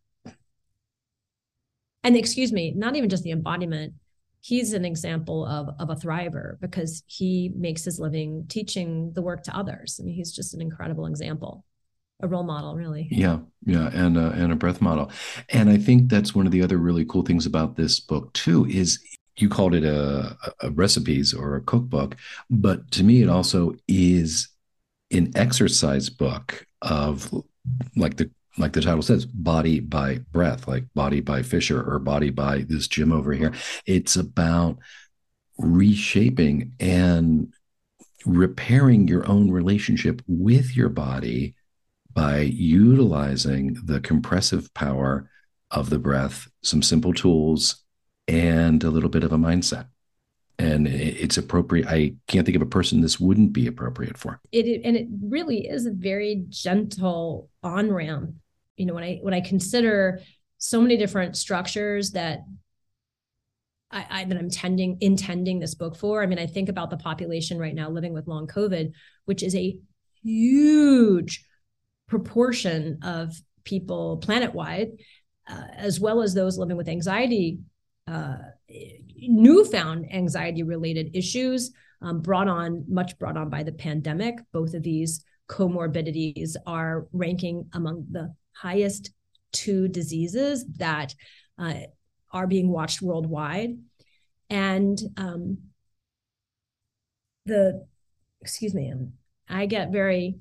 And 2.04 2.16
excuse 2.16 2.52
me, 2.52 2.74
not 2.76 2.96
even 2.96 3.10
just 3.10 3.24
the 3.24 3.32
embodiment, 3.32 3.94
he's 4.42 4.74
an 4.74 4.86
example 4.86 5.46
of 5.46 5.70
of 5.80 5.90
a 5.90 5.96
thriver 5.96 6.60
because 6.60 7.04
he 7.08 7.52
makes 7.56 7.84
his 7.84 8.00
living 8.00 8.46
teaching 8.48 9.12
the 9.14 9.22
work 9.22 9.44
to 9.44 9.56
others. 9.56 10.00
I 10.00 10.06
mean, 10.06 10.16
he's 10.16 10.32
just 10.32 10.54
an 10.54 10.62
incredible 10.62 11.06
example, 11.06 11.66
a 12.22 12.28
role 12.28 12.44
model, 12.44 12.76
really. 12.76 13.08
Yeah, 13.12 13.40
yeah, 13.66 13.90
and 13.94 14.18
uh, 14.18 14.32
and 14.36 14.52
a 14.52 14.56
breath 14.56 14.82
model, 14.82 15.12
and 15.50 15.70
I 15.70 15.78
think 15.78 16.10
that's 16.10 16.36
one 16.36 16.46
of 16.46 16.52
the 16.52 16.62
other 16.62 16.78
really 16.78 17.06
cool 17.06 17.24
things 17.24 17.46
about 17.46 17.76
this 17.76 18.00
book 18.00 18.34
too 18.34 18.66
is 18.66 19.00
you 19.38 19.50
called 19.50 19.76
it 19.76 19.84
a, 19.84 20.36
a 20.62 20.72
recipes 20.72 21.34
or 21.34 21.56
a 21.56 21.62
cookbook, 21.62 22.16
but 22.50 22.90
to 22.92 23.04
me 23.04 23.22
it 23.22 23.30
also 23.30 23.76
is 23.88 24.50
an 25.12 25.32
exercise 25.36 26.10
book 26.10 26.66
of 26.82 27.32
like 27.96 28.18
the 28.18 28.30
like 28.58 28.74
the 28.74 28.82
title 28.82 29.02
says, 29.02 29.26
body 29.26 29.80
by 29.80 30.20
breath, 30.32 30.68
like 30.68 30.86
body 30.94 31.22
by 31.22 31.44
Fisher 31.44 31.82
or 31.82 32.00
body 32.00 32.30
by 32.30 32.66
this 32.68 32.88
gym 32.88 33.12
over 33.12 33.34
here. 33.34 33.54
It's 33.86 34.16
about 34.16 34.80
reshaping 35.58 36.74
and 36.80 37.54
repairing 38.26 39.08
your 39.08 39.28
own 39.28 39.52
relationship 39.52 40.22
with 40.28 40.76
your 40.76 40.90
body 40.90 41.56
by 42.12 42.40
utilizing 42.40 43.78
the 43.84 44.00
compressive 44.00 44.74
power 44.74 45.30
of 45.70 45.90
the 45.90 46.00
breath, 46.00 46.48
some 46.64 46.82
simple 46.82 47.14
tools, 47.14 47.84
and 48.28 48.84
a 48.84 48.90
little 48.90 49.10
bit 49.10 49.24
of 49.24 49.32
a 49.32 49.38
mindset 49.38 49.88
and 50.60 50.88
it's 50.88 51.38
appropriate. 51.38 51.88
I 51.88 52.16
can't 52.28 52.46
think 52.46 52.56
of 52.56 52.62
a 52.62 52.68
person 52.68 53.02
this 53.02 53.20
wouldn't 53.20 53.54
be 53.54 53.68
appropriate 53.68 54.18
for. 54.18 54.40
It 54.52 54.82
and 54.84 54.98
it 54.98 55.08
really 55.22 55.68
is 55.68 55.86
a 55.86 55.92
very 55.92 56.46
gentle 56.50 57.50
on 57.64 57.92
ramp 57.92 58.34
you 58.78 58.86
know 58.86 58.94
when 58.94 59.04
i 59.04 59.20
when 59.22 59.34
i 59.34 59.42
consider 59.42 60.22
so 60.58 60.82
many 60.82 60.98
different 60.98 61.36
structures 61.36 62.12
that 62.12 62.40
I, 63.92 64.06
I, 64.10 64.26
that 64.26 64.38
I'm 64.38 64.50
tending 64.50 64.98
intending 65.00 65.60
this 65.60 65.76
book 65.76 65.96
for. 65.96 66.22
I 66.22 66.26
mean, 66.26 66.40
I 66.40 66.46
think 66.46 66.68
about 66.68 66.90
the 66.90 66.98
population 66.98 67.58
right 67.58 67.74
now 67.74 67.90
living 67.90 68.14
with 68.14 68.28
long 68.28 68.48
COVID, 68.48 68.92
which 69.26 69.44
is 69.44 69.56
a 69.56 69.78
huge 70.24 71.46
proportion 72.08 73.00
of 73.02 73.34
people 73.64 74.18
planet 74.18 74.54
wide, 74.54 74.90
uh, 75.48 75.64
as 75.76 76.00
well 76.00 76.22
as 76.22 76.34
those 76.34 76.58
living 76.58 76.78
with 76.78 76.90
anxiety, 76.90 77.60
uh, 78.08 78.38
newfound 79.16 80.14
anxiety 80.14 80.64
related 80.64 81.16
issues 81.16 81.72
um, 82.02 82.22
brought 82.22 82.48
on 82.48 82.86
much 82.88 83.18
brought 83.18 83.38
on 83.38 83.50
by 83.50 83.64
the 83.64 83.72
pandemic. 83.72 84.36
Both 84.52 84.74
of 84.74 84.84
these 84.84 85.24
comorbidities 85.50 86.56
are 86.66 87.08
ranking 87.14 87.70
among 87.74 88.08
the 88.12 88.34
highest 88.62 89.12
two 89.52 89.88
diseases 89.88 90.66
that 90.78 91.16
uh, 91.58 91.74
are 92.32 92.48
being 92.48 92.70
watched 92.70 93.02
worldwide. 93.02 93.78
And 94.50 94.98
um, 95.18 95.58
the, 97.46 97.86
excuse 98.42 98.74
me, 98.74 98.92
um, 98.92 99.14
I 99.50 99.66
get 99.66 99.92
very, 99.92 100.36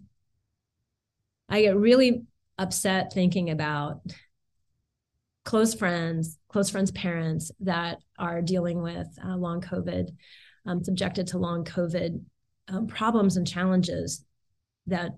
I 1.48 1.62
get 1.62 1.76
really 1.76 2.22
upset 2.58 3.12
thinking 3.12 3.50
about 3.50 4.00
close 5.44 5.74
friends, 5.74 6.38
close 6.48 6.70
friends' 6.70 6.90
parents 6.90 7.52
that 7.60 7.98
are 8.18 8.42
dealing 8.42 8.82
with 8.82 9.06
uh, 9.24 9.36
long 9.36 9.60
COVID, 9.60 10.08
um, 10.66 10.82
subjected 10.82 11.28
to 11.28 11.38
long 11.38 11.64
COVID 11.64 12.20
um, 12.68 12.86
problems 12.88 13.36
and 13.36 13.46
challenges 13.46 14.24
that 14.88 15.12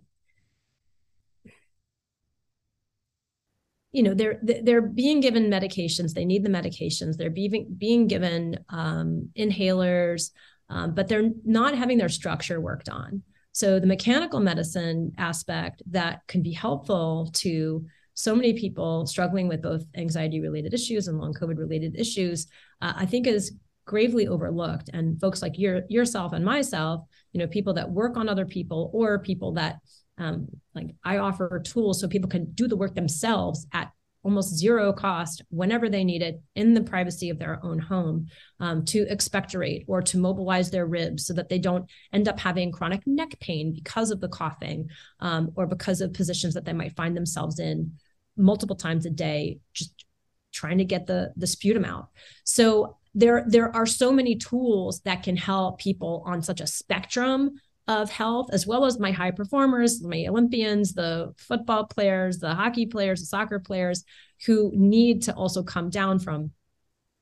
you 3.93 4.03
know 4.03 4.15
they're 4.15 4.39
they're 4.43 4.83
being 4.83 5.21
given 5.21 5.51
medications. 5.51 6.13
They 6.13 6.25
need 6.25 6.45
the 6.45 6.51
medications. 6.51 7.17
They're 7.17 7.31
being 7.31 7.75
being 7.79 8.07
given 8.07 8.59
um, 8.69 9.31
inhalers 9.37 10.31
um, 10.71 10.95
but 10.95 11.09
they're 11.09 11.31
not 11.45 11.77
having 11.77 11.99
their 11.99 12.09
structure 12.09 12.61
worked 12.61 12.89
on. 12.89 13.23
So 13.53 13.81
the 13.81 13.87
mechanical 13.87 14.41
medicine 14.41 15.13
aspect 15.19 15.83
that 15.91 16.27
can 16.29 16.43
be 16.43 16.53
helpful 16.53 17.31
to 17.35 17.85
so 18.15 18.35
many 18.35 18.53
people 18.53 19.07
struggling 19.07 19.49
with 19.49 19.63
both 19.63 19.85
anxiety 19.97 20.41
related 20.41 20.75
issues 20.75 21.07
and 21.09 21.19
long 21.19 21.33
covid 21.33 21.57
related 21.57 21.95
issues 21.97 22.49
uh, 22.83 22.93
i 22.97 23.07
think 23.07 23.29
is 23.29 23.53
gravely 23.89 24.29
overlooked. 24.29 24.91
And 24.93 25.19
folks 25.21 25.43
like 25.43 25.59
your 25.59 25.83
yourself 25.89 26.33
and 26.33 26.45
myself 26.45 27.05
you 27.33 27.41
know 27.41 27.47
people 27.47 27.75
that 27.75 27.91
work 27.91 28.17
on 28.17 28.29
other 28.29 28.47
people 28.47 28.91
or 28.93 29.19
people 29.19 29.53
that 29.55 29.79
um, 30.19 30.49
like 30.75 30.91
I 31.05 31.19
offer 31.19 31.61
tools 31.61 32.01
so 32.01 32.09
people 32.09 32.29
can 32.29 32.53
do 32.53 32.69
the 32.69 32.77
work 32.77 32.95
themselves 32.95 33.67
at 33.73 33.91
almost 34.25 34.57
zero 34.57 34.93
cost 34.93 35.43
whenever 35.49 35.89
they 35.89 36.03
need 36.03 36.23
it 36.23 36.41
in 36.57 36.75
the 36.75 36.83
privacy 36.83 37.31
of 37.31 37.39
their 37.39 37.65
own 37.65 37.79
home 37.79 38.27
um, 38.59 38.85
to 38.85 39.07
expectorate 39.09 39.85
or 39.87 40.03
to 40.03 40.19
mobilize 40.19 40.71
their 40.71 40.87
ribs 40.87 41.25
so 41.25 41.33
that 41.33 41.49
they 41.49 41.59
don't 41.59 41.89
end 42.13 42.27
up 42.29 42.39
having 42.39 42.73
chronic 42.73 43.07
neck 43.07 43.39
pain 43.39 43.73
because 43.73 44.11
of 44.11 44.21
the 44.21 44.29
coughing 44.29 44.89
um, 45.21 45.53
or 45.55 45.67
because 45.67 46.01
of 46.01 46.13
positions 46.13 46.53
that 46.55 46.65
they 46.65 46.73
might 46.73 46.97
find 46.97 47.17
themselves 47.17 47.61
in 47.61 47.93
multiple 48.37 48.77
times 48.77 49.07
a 49.07 49.11
day 49.11 49.61
just 49.73 50.05
trying 50.53 50.79
to 50.79 50.85
get 50.85 51.07
the 51.07 51.33
the 51.37 51.47
sputum 51.47 51.85
out. 51.85 52.09
So 52.43 52.97
there 53.19 53.45
there 53.49 53.75
are 53.75 53.87
so 53.87 54.13
many 54.13 54.37
tools 54.37 55.01
that 55.01 55.25
can 55.25 55.37
help 55.37 55.81
people 55.81 56.23
on 56.25 56.41
such 56.41 56.61
a 56.61 56.67
spectrum 56.67 57.51
of 57.89 58.11
health, 58.11 58.51
as 58.53 58.67
well 58.67 58.85
as 58.85 58.99
my 59.01 59.11
high 59.11 59.31
performers, 59.33 60.03
my 60.03 60.27
Olympians, 60.29 60.93
the 60.93 61.33
football 61.37 61.87
players, 61.87 62.39
the 62.39 62.55
hockey 62.55 62.87
players, 62.87 63.21
the 63.21 63.27
soccer 63.27 63.59
players, 63.59 64.05
who 64.47 64.71
need 64.75 65.23
to 65.23 65.35
also 65.35 65.63
come 65.63 65.91
down 65.91 66.19
from, 66.19 66.53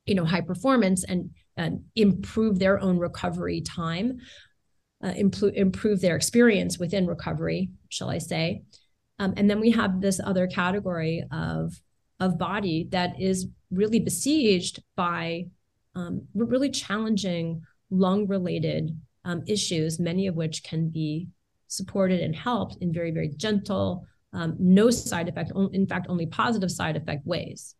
you 0.05 0.13
know, 0.13 0.25
high 0.25 0.41
performance 0.41 1.03
and, 1.03 1.31
and 1.55 1.85
improve 1.95 2.59
their 2.59 2.79
own 2.79 2.99
recovery 2.99 3.61
time, 3.61 4.17
uh, 5.03 5.13
improve, 5.15 5.53
improve 5.55 6.01
their 6.01 6.15
experience 6.15 6.77
within 6.77 7.07
recovery, 7.07 7.71
shall 7.89 8.09
I 8.09 8.19
say. 8.19 8.63
Um, 9.19 9.33
and 9.37 9.49
then 9.49 9.59
we 9.59 9.71
have 9.71 9.99
this 9.99 10.19
other 10.23 10.45
category 10.47 11.23
of 11.31 11.81
of 12.19 12.37
body 12.37 12.87
that 12.91 13.21
is 13.21 13.47
really 13.71 13.99
besieged 13.99 14.81
by 14.95 15.45
um, 15.97 16.21
really 16.35 16.69
challenging 16.69 17.63
lung 17.89 18.27
related 18.27 18.95
um, 19.25 19.41
issues, 19.47 19.99
many 19.99 20.27
of 20.27 20.35
which 20.35 20.63
can 20.63 20.89
be 20.89 21.27
supported 21.67 22.21
and 22.21 22.35
helped 22.35 22.77
in 22.81 22.93
very, 22.93 23.11
very 23.11 23.29
gentle, 23.29 24.05
um, 24.31 24.55
no 24.59 24.91
side 24.91 25.27
effect, 25.27 25.51
in 25.73 25.87
fact, 25.87 26.05
only 26.07 26.27
positive 26.27 26.71
side 26.71 26.95
effect 26.95 27.25
ways. 27.25 27.75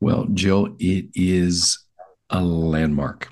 Well, 0.00 0.26
Jill, 0.34 0.76
it 0.78 1.06
is 1.14 1.78
a 2.30 2.42
landmark. 2.42 3.28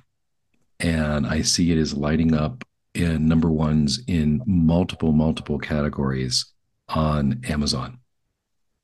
And 0.79 1.27
I 1.27 1.43
see 1.43 1.73
it 1.73 1.79
as 1.79 1.95
lighting 1.95 2.35
up 2.35 2.65
in 2.95 3.27
number 3.27 3.51
ones 3.51 4.01
in 4.07 4.43
multiple, 4.47 5.13
multiple 5.13 5.59
categories 5.59 6.53
on 6.89 7.41
Amazon. 7.49 7.99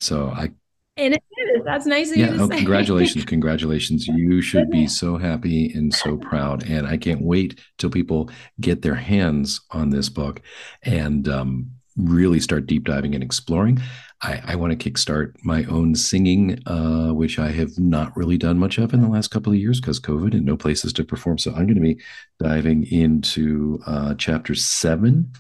So 0.01 0.29
I 0.29 0.51
and 0.97 1.15
it 1.15 1.23
is. 1.57 1.65
That's 1.65 1.87
nice 1.87 2.11
of 2.11 2.19
yeah, 2.19 2.33
you 2.33 2.37
to 2.39 2.43
oh, 2.45 2.49
say. 2.49 2.57
congratulations. 2.57 3.25
Congratulations. 3.27 4.07
You 4.07 4.43
should 4.43 4.71
be 4.71 4.87
so 4.87 5.17
happy 5.17 5.73
and 5.73 5.93
so 5.93 6.17
proud. 6.17 6.69
And 6.69 6.87
I 6.87 6.97
can't 6.97 7.23
wait 7.23 7.61
till 7.79 7.91
people 7.91 8.31
get 8.61 8.83
their 8.83 8.95
hands 8.95 9.61
on 9.71 9.91
this 9.91 10.09
book 10.09 10.43
and 10.83 11.29
um, 11.29 11.71
really 11.97 12.41
start 12.41 12.67
deep 12.67 12.85
diving 12.85 13.15
and 13.15 13.25
exploring. 13.25 13.81
I, 14.23 14.41
I 14.45 14.57
want 14.57 14.79
to 14.79 14.91
kickstart 14.91 15.35
my 15.43 15.65
own 15.65 15.95
singing, 15.95 16.61
uh, 16.67 17.09
which 17.09 17.39
I 17.39 17.51
have 17.51 17.77
not 17.79 18.17
really 18.17 18.39
done 18.39 18.59
much 18.59 18.79
of 18.79 18.95
in 18.95 19.03
the 19.03 19.09
last 19.09 19.29
couple 19.29 19.53
of 19.53 19.59
years 19.59 19.81
because 19.81 19.99
COVID 19.99 20.33
and 20.35 20.45
no 20.45 20.57
places 20.57 20.93
to 20.95 21.05
perform. 21.05 21.39
So 21.39 21.51
I'm 21.51 21.67
going 21.67 21.75
to 21.75 21.81
be 21.81 22.01
diving 22.39 22.87
into 22.87 23.81
uh, 23.87 24.15
chapter 24.15 24.55
seven 24.55 25.33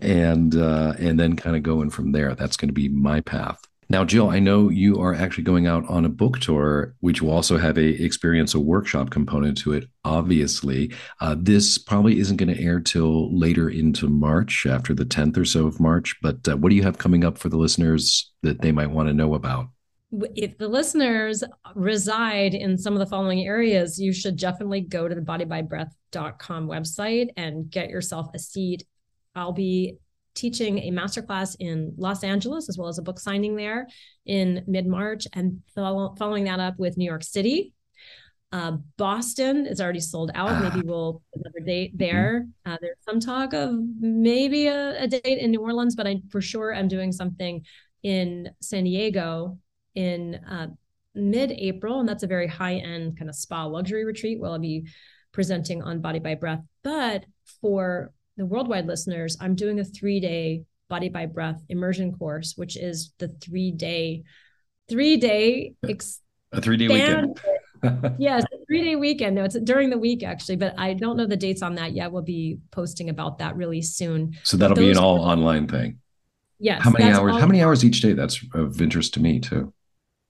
and 0.00 0.54
uh, 0.56 0.94
and 0.98 1.18
then 1.18 1.36
kind 1.36 1.56
of 1.56 1.62
going 1.62 1.90
from 1.90 2.12
there. 2.12 2.34
That's 2.34 2.56
going 2.56 2.68
to 2.68 2.74
be 2.74 2.88
my 2.88 3.20
path. 3.20 3.60
Now, 3.90 4.04
Jill, 4.04 4.30
I 4.30 4.38
know 4.38 4.68
you 4.68 5.00
are 5.00 5.14
actually 5.14 5.42
going 5.42 5.66
out 5.66 5.84
on 5.88 6.04
a 6.04 6.08
book 6.08 6.38
tour, 6.38 6.94
which 7.00 7.20
will 7.20 7.32
also 7.32 7.58
have 7.58 7.76
a 7.76 8.02
experience 8.02 8.54
a 8.54 8.60
workshop 8.60 9.10
component 9.10 9.58
to 9.58 9.72
it. 9.72 9.88
Obviously, 10.04 10.94
uh, 11.20 11.34
this 11.36 11.76
probably 11.76 12.20
isn't 12.20 12.36
going 12.36 12.54
to 12.54 12.62
air 12.62 12.78
till 12.78 13.36
later 13.36 13.68
into 13.68 14.08
March, 14.08 14.64
after 14.64 14.94
the 14.94 15.04
10th 15.04 15.36
or 15.36 15.44
so 15.44 15.66
of 15.66 15.80
March. 15.80 16.14
But 16.22 16.46
uh, 16.46 16.56
what 16.56 16.70
do 16.70 16.76
you 16.76 16.84
have 16.84 16.98
coming 16.98 17.24
up 17.24 17.36
for 17.36 17.48
the 17.48 17.56
listeners 17.56 18.30
that 18.42 18.62
they 18.62 18.70
might 18.70 18.92
want 18.92 19.08
to 19.08 19.14
know 19.14 19.34
about? 19.34 19.66
if 20.34 20.58
the 20.58 20.66
listeners 20.66 21.44
reside 21.76 22.52
in 22.52 22.76
some 22.76 22.94
of 22.94 22.98
the 22.98 23.06
following 23.06 23.46
areas, 23.46 23.96
you 23.96 24.12
should 24.12 24.36
definitely 24.36 24.80
go 24.80 25.06
to 25.06 25.14
the 25.14 25.20
bodybybreath.com 25.20 26.66
website 26.66 27.28
and 27.36 27.70
get 27.70 27.90
yourself 27.90 28.26
a 28.34 28.38
seat. 28.40 28.84
I'll 29.36 29.52
be 29.52 29.98
teaching 30.34 30.78
a 30.78 30.90
masterclass 30.90 31.56
in 31.58 31.94
Los 31.96 32.24
Angeles, 32.24 32.68
as 32.68 32.78
well 32.78 32.88
as 32.88 32.98
a 32.98 33.02
book 33.02 33.18
signing 33.18 33.56
there 33.56 33.88
in 34.26 34.64
mid 34.66 34.86
March, 34.86 35.26
and 35.32 35.60
follow, 35.74 36.14
following 36.18 36.44
that 36.44 36.60
up 36.60 36.78
with 36.78 36.96
New 36.96 37.04
York 37.04 37.22
City. 37.22 37.72
Uh, 38.52 38.72
Boston 38.96 39.66
is 39.66 39.80
already 39.80 40.00
sold 40.00 40.32
out. 40.34 40.60
Maybe 40.60 40.84
we'll 40.84 41.22
another 41.34 41.60
date 41.64 41.90
mm-hmm. 41.90 41.98
there. 41.98 42.46
Uh, 42.66 42.76
there's 42.80 42.96
some 43.00 43.20
talk 43.20 43.52
of 43.52 43.74
maybe 44.00 44.66
a, 44.66 45.04
a, 45.04 45.06
date 45.06 45.38
in 45.38 45.52
New 45.52 45.60
Orleans, 45.60 45.94
but 45.94 46.06
I 46.06 46.20
for 46.30 46.40
sure 46.40 46.72
am 46.72 46.88
doing 46.88 47.12
something 47.12 47.64
in 48.02 48.50
San 48.60 48.84
Diego 48.84 49.58
in 49.94 50.34
uh, 50.34 50.68
mid-April, 51.14 52.00
and 52.00 52.08
that's 52.08 52.24
a 52.24 52.28
very 52.28 52.48
high-end 52.48 53.18
kind 53.18 53.28
of 53.28 53.36
spa 53.36 53.66
luxury 53.66 54.04
retreat. 54.04 54.40
Where 54.40 54.50
I'll 54.50 54.58
be 54.58 54.86
presenting 55.32 55.82
on 55.82 56.00
Body 56.00 56.18
by 56.18 56.34
Breath. 56.34 56.62
But 56.82 57.26
for 57.60 58.12
the 58.40 58.46
worldwide 58.46 58.86
listeners, 58.86 59.36
I'm 59.38 59.54
doing 59.54 59.80
a 59.80 59.84
three 59.84 60.18
day 60.18 60.64
body 60.88 61.10
by 61.10 61.26
breath 61.26 61.62
immersion 61.68 62.10
course, 62.16 62.54
which 62.56 62.74
is 62.74 63.12
the 63.18 63.28
three 63.28 63.70
day, 63.70 64.22
three 64.88 65.18
day, 65.18 65.74
ex- 65.86 66.22
a 66.50 66.62
three 66.62 66.78
day 66.78 66.88
weekend. 66.88 67.38
yes, 68.18 68.42
three 68.66 68.82
day 68.82 68.96
weekend. 68.96 69.36
No, 69.36 69.44
it's 69.44 69.60
during 69.60 69.90
the 69.90 69.98
week 69.98 70.22
actually, 70.22 70.56
but 70.56 70.74
I 70.78 70.94
don't 70.94 71.18
know 71.18 71.26
the 71.26 71.36
dates 71.36 71.60
on 71.60 71.74
that 71.74 71.92
yet. 71.92 72.12
We'll 72.12 72.22
be 72.22 72.58
posting 72.70 73.10
about 73.10 73.38
that 73.40 73.56
really 73.56 73.82
soon. 73.82 74.34
So 74.42 74.56
that'll 74.56 74.74
be 74.74 74.90
an 74.90 74.96
all 74.96 75.22
are, 75.22 75.32
online 75.32 75.68
thing. 75.68 75.98
Yes. 76.58 76.82
How 76.82 76.90
many 76.90 77.12
hours? 77.12 77.36
How 77.36 77.46
many 77.46 77.62
hours 77.62 77.84
each 77.84 78.00
day? 78.00 78.14
That's 78.14 78.42
of 78.54 78.80
interest 78.80 79.12
to 79.14 79.20
me 79.20 79.38
too. 79.38 79.74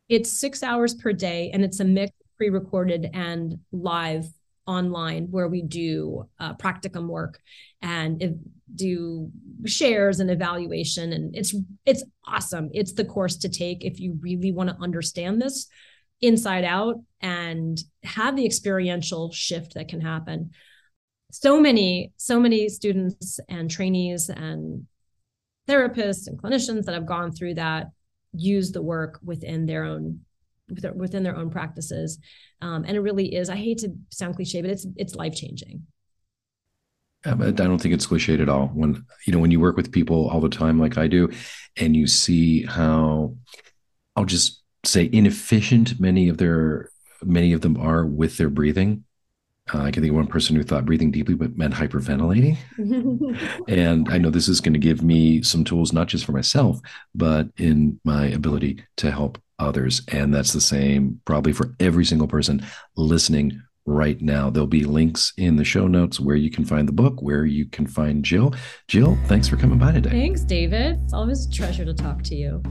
It's 0.09 0.33
six 0.33 0.64
hours 0.64 0.94
per 0.94 1.12
day, 1.12 1.53
and 1.55 1.62
it's 1.62 1.79
a 1.79 1.85
mix 1.85 2.12
pre-recorded 2.37 3.09
and 3.14 3.61
live 3.70 4.27
online 4.70 5.26
where 5.30 5.48
we 5.48 5.62
do 5.62 6.28
uh, 6.38 6.54
practicum 6.54 7.09
work 7.09 7.40
and 7.83 8.38
do 8.74 9.30
shares 9.66 10.20
and 10.20 10.30
evaluation. 10.30 11.12
And 11.12 11.37
it's 11.37 11.54
it's 11.85 12.04
awesome. 12.24 12.70
It's 12.72 12.92
the 12.92 13.04
course 13.04 13.37
to 13.38 13.48
take 13.48 13.85
if 13.85 13.98
you 13.98 14.18
really 14.20 14.52
want 14.52 14.70
to 14.70 14.76
understand 14.80 15.42
this 15.42 15.66
inside 16.20 16.64
out 16.64 16.96
and 17.20 17.80
have 18.04 18.37
the 18.37 18.46
experiential 18.46 19.33
shift 19.33 19.74
that 19.74 19.88
can 19.88 20.00
happen. 20.00 20.50
So 21.33 21.61
many 21.61 22.12
so 22.16 22.38
many 22.38 22.68
students 22.68 23.40
and 23.48 23.70
trainees 23.70 24.28
and 24.28 24.87
therapists 25.68 26.26
and 26.28 26.40
clinicians 26.40 26.85
that 26.85 26.94
have 26.94 27.06
gone 27.06 27.33
through 27.33 27.54
that 27.54 27.88
use 28.33 28.70
the 28.70 28.83
work 28.83 29.18
within 29.24 29.66
their 29.66 29.85
own 29.85 30.20
within 30.94 31.22
their 31.22 31.37
own 31.37 31.50
practices 31.50 32.18
um, 32.62 32.85
and 32.87 32.96
it 32.96 33.00
really 33.00 33.35
is 33.35 33.48
i 33.50 33.56
hate 33.56 33.78
to 33.78 33.90
sound 34.11 34.35
cliche 34.37 34.61
but 34.61 34.70
it's 34.70 34.87
it's 34.96 35.14
life 35.14 35.35
changing 35.35 35.83
I 37.26 37.35
don't 37.35 37.78
think 37.78 37.92
it's 37.92 38.06
cliched 38.06 38.40
at 38.40 38.48
all. 38.48 38.68
When 38.68 39.04
you 39.26 39.33
know 39.35 39.40
when 39.40 39.50
you 39.50 39.61
work 39.61 39.76
with 39.76 39.92
people 39.92 40.30
all 40.30 40.40
the 40.40 40.48
time, 40.48 40.78
like 40.78 40.96
I 40.96 41.06
do, 41.06 41.30
and 41.76 41.94
you 41.94 42.06
see 42.06 42.64
how 42.64 43.37
I'll 44.16 44.24
just 44.24 44.62
say 44.85 45.11
inefficient 45.12 46.00
many 46.00 46.28
of 46.28 46.38
their 46.38 46.90
many 47.22 47.52
of 47.52 47.61
them 47.61 47.76
are 47.76 48.06
with 48.06 48.38
their 48.38 48.48
breathing. 48.48 49.04
Uh, 49.72 49.83
I 49.83 49.90
can 49.90 50.02
think 50.02 50.11
of 50.11 50.16
one 50.16 50.26
person 50.26 50.56
who 50.56 50.62
thought 50.62 50.87
breathing 50.87 51.11
deeply 51.11 51.35
but 51.35 51.56
meant 51.56 51.74
hyperventilating. 51.74 52.56
and 53.68 54.09
I 54.09 54.18
know 54.18 54.30
this 54.30 54.48
is 54.48 54.61
going 54.61 54.72
to 54.72 54.80
give 54.80 55.02
me 55.02 55.42
some 55.42 55.62
tools, 55.62 55.92
not 55.92 56.09
just 56.09 56.24
for 56.24 56.33
myself, 56.33 56.80
but 57.14 57.48
in 57.56 58.00
my 58.02 58.26
ability 58.28 58.83
to 58.96 59.12
help 59.12 59.40
others. 59.61 60.03
And 60.09 60.35
that's 60.35 60.53
the 60.53 60.61
same 60.61 61.20
probably 61.25 61.53
for 61.53 61.75
every 61.79 62.05
single 62.05 62.29
person 62.29 62.64
listening 62.96 63.61
right 63.87 64.20
now. 64.20 64.51
There'll 64.51 64.66
be 64.66 64.85
links 64.85 65.33
in 65.37 65.57
the 65.57 65.64
show 65.64 65.87
notes 65.87 66.20
where 66.20 66.37
you 66.37 66.51
can 66.51 66.64
find 66.64 66.88
the 66.88 66.92
book, 66.92 67.20
where 67.20 67.44
you 67.44 67.66
can 67.66 67.87
find 67.87 68.25
Jill. 68.25 68.55
Jill, 68.88 69.18
thanks 69.27 69.49
for 69.49 69.57
coming 69.57 69.79
by 69.79 69.92
today. 69.92 70.11
Thanks, 70.11 70.42
David. 70.42 71.01
It's 71.05 71.12
always 71.12 71.46
a 71.46 71.51
treasure 71.51 71.85
to 71.85 71.94
talk 71.94 72.23
to 72.25 72.35
you. 72.35 72.62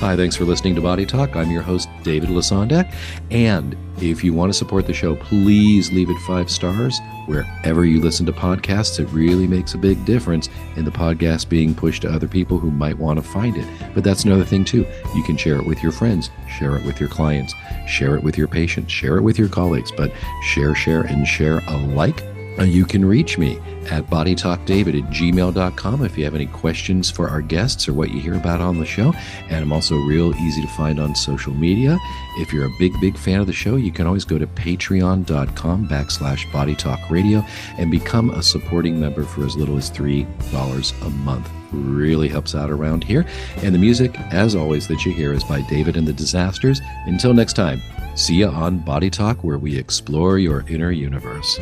Hi, 0.00 0.16
thanks 0.16 0.34
for 0.34 0.46
listening 0.46 0.74
to 0.76 0.80
Body 0.80 1.04
Talk. 1.04 1.36
I'm 1.36 1.50
your 1.50 1.60
host, 1.60 1.90
David 2.02 2.30
Lesondak. 2.30 2.90
And 3.30 3.76
if 4.00 4.24
you 4.24 4.32
want 4.32 4.50
to 4.50 4.56
support 4.56 4.86
the 4.86 4.94
show, 4.94 5.14
please 5.14 5.92
leave 5.92 6.08
it 6.08 6.18
five 6.20 6.50
stars 6.50 6.98
wherever 7.26 7.84
you 7.84 8.00
listen 8.00 8.24
to 8.24 8.32
podcasts. 8.32 8.98
It 8.98 9.04
really 9.08 9.46
makes 9.46 9.74
a 9.74 9.78
big 9.78 10.02
difference 10.06 10.48
in 10.76 10.86
the 10.86 10.90
podcast 10.90 11.50
being 11.50 11.74
pushed 11.74 12.00
to 12.00 12.10
other 12.10 12.26
people 12.26 12.58
who 12.58 12.70
might 12.70 12.96
want 12.96 13.22
to 13.22 13.22
find 13.22 13.58
it. 13.58 13.66
But 13.94 14.02
that's 14.02 14.24
another 14.24 14.42
thing, 14.42 14.64
too. 14.64 14.86
You 15.14 15.22
can 15.22 15.36
share 15.36 15.56
it 15.56 15.66
with 15.66 15.82
your 15.82 15.92
friends, 15.92 16.30
share 16.48 16.76
it 16.76 16.86
with 16.86 16.98
your 16.98 17.10
clients, 17.10 17.54
share 17.86 18.16
it 18.16 18.24
with 18.24 18.38
your 18.38 18.48
patients, 18.48 18.90
share 18.90 19.18
it 19.18 19.22
with 19.22 19.38
your 19.38 19.50
colleagues, 19.50 19.92
but 19.94 20.10
share, 20.44 20.74
share, 20.74 21.02
and 21.02 21.28
share 21.28 21.58
alike 21.68 22.22
Uh, 22.60 22.64
you 22.64 22.84
can 22.84 23.02
reach 23.02 23.38
me 23.38 23.58
at 23.90 24.06
bodytalkdavid 24.08 25.02
at 25.02 25.10
gmail.com 25.10 26.04
if 26.04 26.18
you 26.18 26.24
have 26.24 26.34
any 26.34 26.46
questions 26.46 27.10
for 27.10 27.28
our 27.28 27.40
guests 27.40 27.88
or 27.88 27.94
what 27.94 28.10
you 28.10 28.20
hear 28.20 28.34
about 28.34 28.60
on 28.60 28.78
the 28.78 28.84
show. 28.84 29.14
And 29.48 29.62
I'm 29.62 29.72
also 29.72 29.96
real 29.96 30.34
easy 30.34 30.60
to 30.60 30.68
find 30.68 31.00
on 31.00 31.14
social 31.14 31.54
media. 31.54 31.98
If 32.36 32.52
you're 32.52 32.66
a 32.66 32.78
big, 32.78 32.92
big 33.00 33.16
fan 33.16 33.40
of 33.40 33.46
the 33.46 33.52
show, 33.54 33.76
you 33.76 33.90
can 33.90 34.06
always 34.06 34.26
go 34.26 34.38
to 34.38 34.46
patreon.com 34.46 35.88
backslash 35.88 36.44
bodytalkradio 36.50 37.48
and 37.78 37.90
become 37.90 38.30
a 38.30 38.42
supporting 38.42 39.00
member 39.00 39.24
for 39.24 39.46
as 39.46 39.56
little 39.56 39.78
as 39.78 39.90
$3 39.90 41.06
a 41.06 41.10
month. 41.10 41.50
Really 41.72 42.28
helps 42.28 42.54
out 42.54 42.70
around 42.70 43.04
here. 43.04 43.24
And 43.62 43.74
the 43.74 43.78
music, 43.78 44.18
as 44.32 44.54
always, 44.54 44.86
that 44.88 45.06
you 45.06 45.12
hear 45.12 45.32
is 45.32 45.44
by 45.44 45.62
David 45.62 45.96
and 45.96 46.06
the 46.06 46.12
Disasters. 46.12 46.80
Until 47.06 47.32
next 47.32 47.54
time, 47.54 47.80
see 48.16 48.34
you 48.34 48.48
on 48.48 48.80
Body 48.80 49.08
Talk, 49.08 49.44
where 49.44 49.58
we 49.58 49.78
explore 49.78 50.38
your 50.38 50.64
inner 50.68 50.90
universe. 50.90 51.58